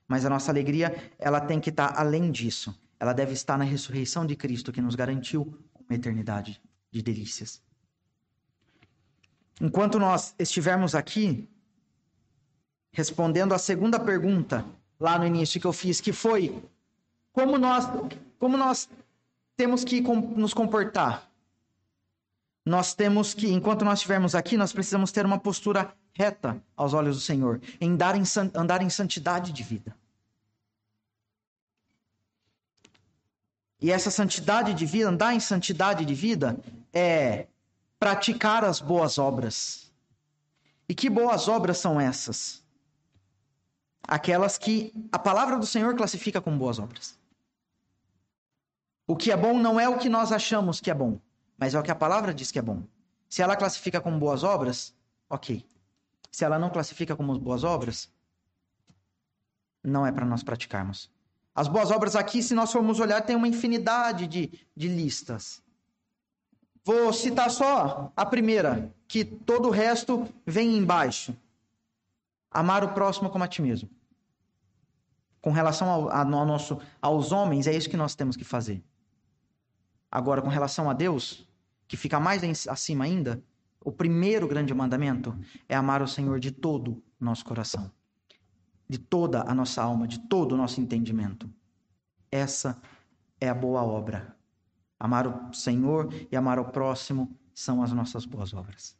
[0.07, 2.77] Mas a nossa alegria, ela tem que estar além disso.
[2.99, 7.61] Ela deve estar na ressurreição de Cristo, que nos garantiu uma eternidade de delícias.
[9.61, 11.49] Enquanto nós estivermos aqui,
[12.91, 14.65] respondendo à segunda pergunta
[14.99, 16.63] lá no início que eu fiz, que foi
[17.31, 17.85] como nós,
[18.39, 18.89] como nós
[19.55, 21.27] temos que nos comportar
[22.67, 27.15] nós temos que, enquanto nós estivermos aqui, nós precisamos ter uma postura reta aos olhos
[27.15, 28.23] do Senhor, em dar em,
[28.53, 29.95] andar em santidade de vida.
[33.79, 36.59] E essa santidade de vida, andar em santidade de vida,
[36.91, 37.47] é
[37.99, 39.91] praticar as boas obras.
[40.89, 42.63] E que boas obras são essas?
[44.07, 47.17] Aquelas que a palavra do Senhor classifica como boas obras.
[49.05, 51.19] O que é bom não é o que nós achamos que é bom
[51.57, 52.83] mas é o que a palavra diz que é bom.
[53.27, 54.95] Se ela classifica como boas obras,
[55.29, 55.65] ok.
[56.31, 58.13] Se ela não classifica como boas obras,
[59.83, 61.11] não é para nós praticarmos.
[61.57, 65.59] As boas obras aqui, se nós formos olhar, tem uma infinidade de, de listas.
[66.85, 71.35] Vou citar só a primeira, que todo o resto vem embaixo.
[72.51, 73.89] Amar o próximo como a ti mesmo.
[75.41, 78.83] Com relação ao, ao nosso, aos homens, é isso que nós temos que fazer.
[80.11, 81.49] Agora, com relação a Deus,
[81.87, 83.43] que fica mais acima ainda,
[83.83, 85.35] o primeiro grande mandamento
[85.67, 87.91] é amar o Senhor de todo o nosso coração,
[88.89, 91.49] de toda a nossa alma, de todo o nosso entendimento.
[92.31, 92.77] Essa
[93.39, 94.35] é a boa obra.
[94.99, 98.95] Amar o Senhor e amar o próximo são as nossas boas obras.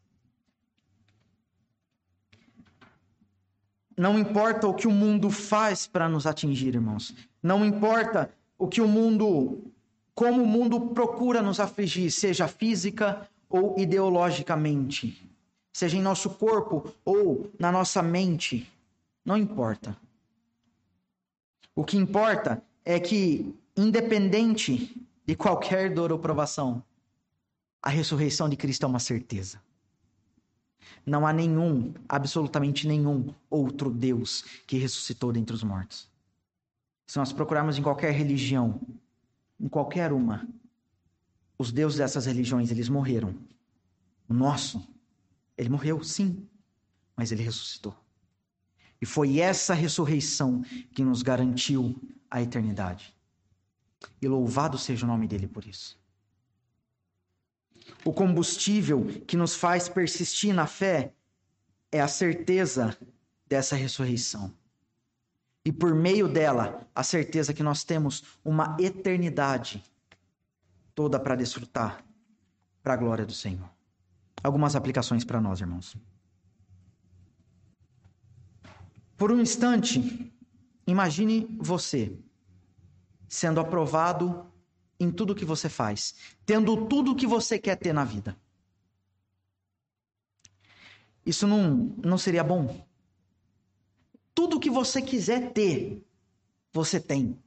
[3.98, 7.16] Não importa o que o mundo faz para nos atingir, irmãos.
[7.42, 9.72] Não importa o que o mundo,
[10.14, 15.28] como o mundo procura nos afligir, seja física ou ideologicamente,
[15.74, 18.72] seja em nosso corpo ou na nossa mente.
[19.28, 20.00] Não importa.
[21.76, 26.82] O que importa é que, independente de qualquer dor ou provação,
[27.82, 29.62] a ressurreição de Cristo é uma certeza.
[31.06, 36.10] Não há nenhum, absolutamente nenhum outro Deus que ressuscitou dentre os mortos.
[37.06, 38.80] Se nós procurarmos em qualquer religião,
[39.60, 40.48] em qualquer uma,
[41.60, 43.36] os deuses dessas religiões, eles morreram.
[44.30, 44.88] O nosso,
[45.58, 46.48] ele morreu, sim,
[47.14, 47.94] mas ele ressuscitou.
[49.02, 51.96] E foi essa ressurreição que nos garantiu
[52.30, 53.16] a eternidade.
[54.22, 56.00] E louvado seja o nome dele por isso.
[58.04, 61.14] O combustível que nos faz persistir na fé
[61.92, 62.98] é a certeza
[63.48, 64.54] dessa ressurreição.
[65.64, 69.84] E por meio dela, a certeza que nós temos uma eternidade
[70.96, 72.04] toda para desfrutar
[72.82, 73.70] para a glória do Senhor.
[74.42, 75.98] Algumas aplicações para nós, irmãos.
[79.18, 80.32] Por um instante,
[80.86, 82.16] imagine você
[83.28, 84.46] sendo aprovado
[85.00, 86.14] em tudo que você faz,
[86.46, 88.38] tendo tudo o que você quer ter na vida.
[91.26, 92.86] Isso não, não seria bom?
[94.36, 96.06] Tudo que você quiser ter,
[96.72, 97.42] você tem.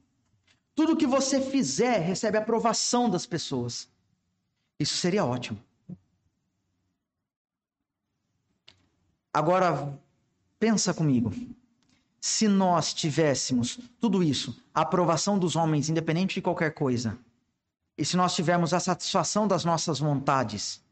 [0.75, 3.89] Tudo que você fizer recebe aprovação das pessoas.
[4.77, 5.59] Isso seria ótimo.
[9.33, 9.97] Agora,
[10.59, 11.31] pensa comigo
[12.21, 17.17] se nós tivéssemos tudo isso, a aprovação dos homens, independente de qualquer coisa,
[17.97, 20.83] e se nós tivermos a satisfação das nossas vontades,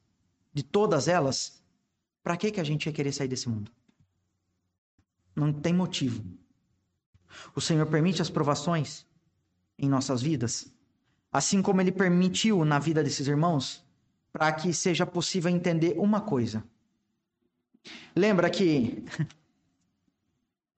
[0.52, 1.64] de todas elas,
[2.24, 3.72] para que, que a gente ia querer sair desse mundo?
[5.36, 6.24] Não tem motivo.
[7.56, 9.06] O Senhor permite as provações
[9.78, 10.74] em nossas vidas,
[11.32, 13.84] assim como Ele permitiu na vida desses irmãos,
[14.34, 16.64] para que seja possível entender uma coisa.
[18.16, 19.06] Lembra que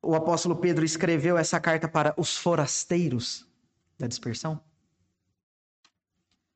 [0.01, 3.47] o apóstolo Pedro escreveu essa carta para os forasteiros
[3.97, 4.59] da dispersão?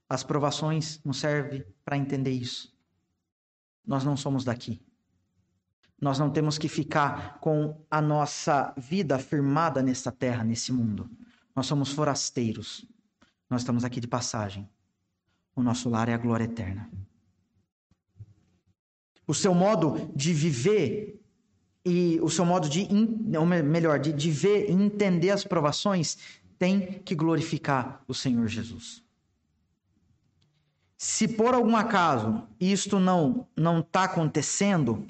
[0.10, 2.76] As provações nos servem para entender isso.
[3.86, 4.82] Nós não somos daqui.
[6.02, 11.10] Nós não temos que ficar com a nossa vida firmada nesta terra, nesse mundo.
[11.56, 12.86] Nós somos forasteiros.
[13.50, 14.70] Nós estamos aqui de passagem.
[15.56, 16.92] O nosso lar é a glória eterna.
[19.28, 21.25] O seu modo de viver
[21.86, 22.88] e o seu modo de,
[23.38, 26.18] ou melhor, de, de ver e entender as provações
[26.58, 29.04] tem que glorificar o Senhor Jesus.
[30.98, 35.06] Se por algum acaso isto não não está acontecendo,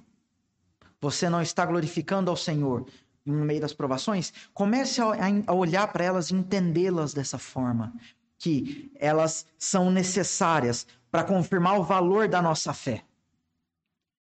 [1.00, 2.86] você não está glorificando ao Senhor
[3.26, 5.06] no meio das provações, comece a,
[5.48, 7.94] a olhar para elas e entendê-las dessa forma,
[8.38, 13.04] que elas são necessárias para confirmar o valor da nossa fé.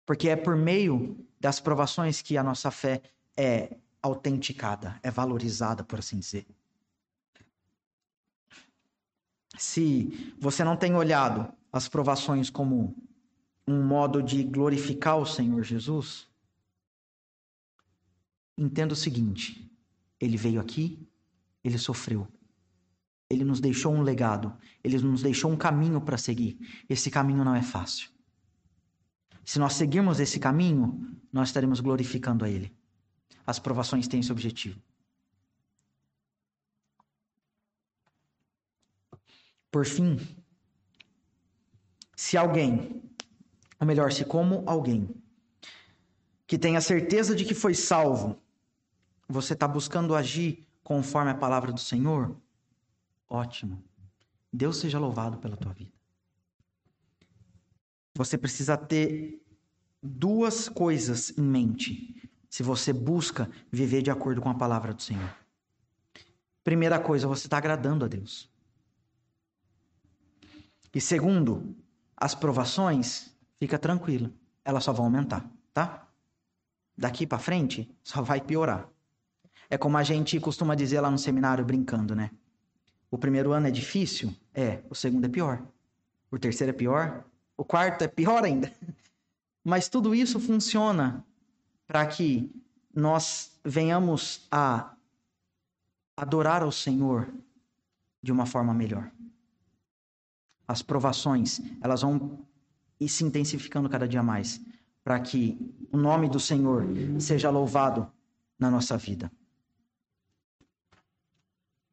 [0.05, 3.03] Porque é por meio das provações que a nossa fé
[3.37, 6.47] é autenticada, é valorizada, por assim dizer.
[9.55, 12.97] Se você não tem olhado as provações como
[13.67, 16.27] um modo de glorificar o Senhor Jesus,
[18.57, 19.71] entenda o seguinte:
[20.19, 21.07] ele veio aqui,
[21.63, 22.27] ele sofreu.
[23.29, 24.51] Ele nos deixou um legado,
[24.83, 26.57] ele nos deixou um caminho para seguir.
[26.89, 28.14] Esse caminho não é fácil.
[29.45, 32.75] Se nós seguirmos esse caminho, nós estaremos glorificando a Ele.
[33.45, 34.81] As provações têm esse objetivo.
[39.71, 40.19] Por fim,
[42.15, 43.03] se alguém,
[43.79, 45.13] ou melhor, se como alguém,
[46.47, 48.41] que tenha certeza de que foi salvo,
[49.27, 52.35] você está buscando agir conforme a palavra do Senhor,
[53.29, 53.83] ótimo.
[54.51, 55.94] Deus seja louvado pela tua vida
[58.15, 59.41] você precisa ter
[60.01, 65.29] duas coisas em mente se você busca viver de acordo com a palavra do Senhor.
[66.63, 68.49] Primeira coisa, você está agradando a Deus.
[70.93, 71.75] E segundo,
[72.15, 76.07] as provações, fica tranquilo, elas só vão aumentar, tá?
[76.97, 78.89] Daqui para frente, só vai piorar.
[79.69, 82.31] É como a gente costuma dizer lá no seminário brincando, né?
[83.11, 84.33] O primeiro ano é difícil?
[84.53, 84.81] É.
[84.89, 85.61] O segundo é pior.
[86.31, 87.25] O terceiro é pior.
[87.57, 88.71] O quarto é pior ainda.
[89.63, 91.25] Mas tudo isso funciona
[91.87, 92.51] para que
[92.93, 94.93] nós venhamos a
[96.15, 97.33] adorar ao Senhor
[98.21, 99.11] de uma forma melhor.
[100.67, 102.39] As provações, elas vão
[103.07, 104.61] se intensificando cada dia mais,
[105.03, 105.57] para que
[105.91, 106.85] o nome do Senhor
[107.19, 108.11] seja louvado
[108.57, 109.31] na nossa vida.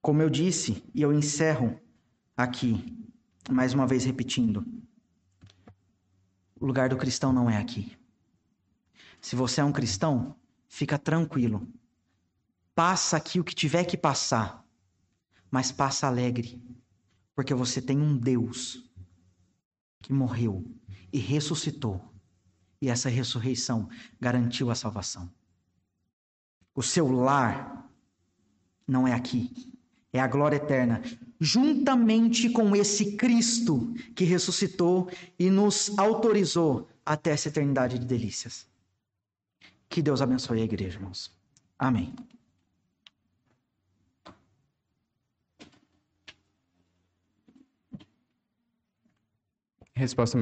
[0.01, 1.79] Como eu disse, e eu encerro
[2.37, 3.07] aqui,
[3.51, 4.65] mais uma vez repetindo,
[6.63, 7.99] o lugar do cristão não é aqui.
[9.21, 10.37] Se você é um cristão,
[10.69, 11.67] fica tranquilo.
[12.73, 14.65] Passa aqui o que tiver que passar,
[15.51, 16.63] mas passa alegre,
[17.35, 18.89] porque você tem um Deus
[20.01, 20.65] que morreu
[21.13, 22.01] e ressuscitou,
[22.81, 23.89] e essa ressurreição
[24.21, 25.29] garantiu a salvação.
[26.77, 27.91] O seu lar
[28.87, 29.75] não é aqui,
[30.13, 31.03] é a glória eterna,
[31.43, 38.65] juntamente com esse Cristo que ressuscitou e nos autorizou até essa eternidade de delícias.
[39.89, 41.37] Que Deus abençoe a igreja, irmãos.
[41.77, 42.15] Amém.
[49.95, 50.37] Resposta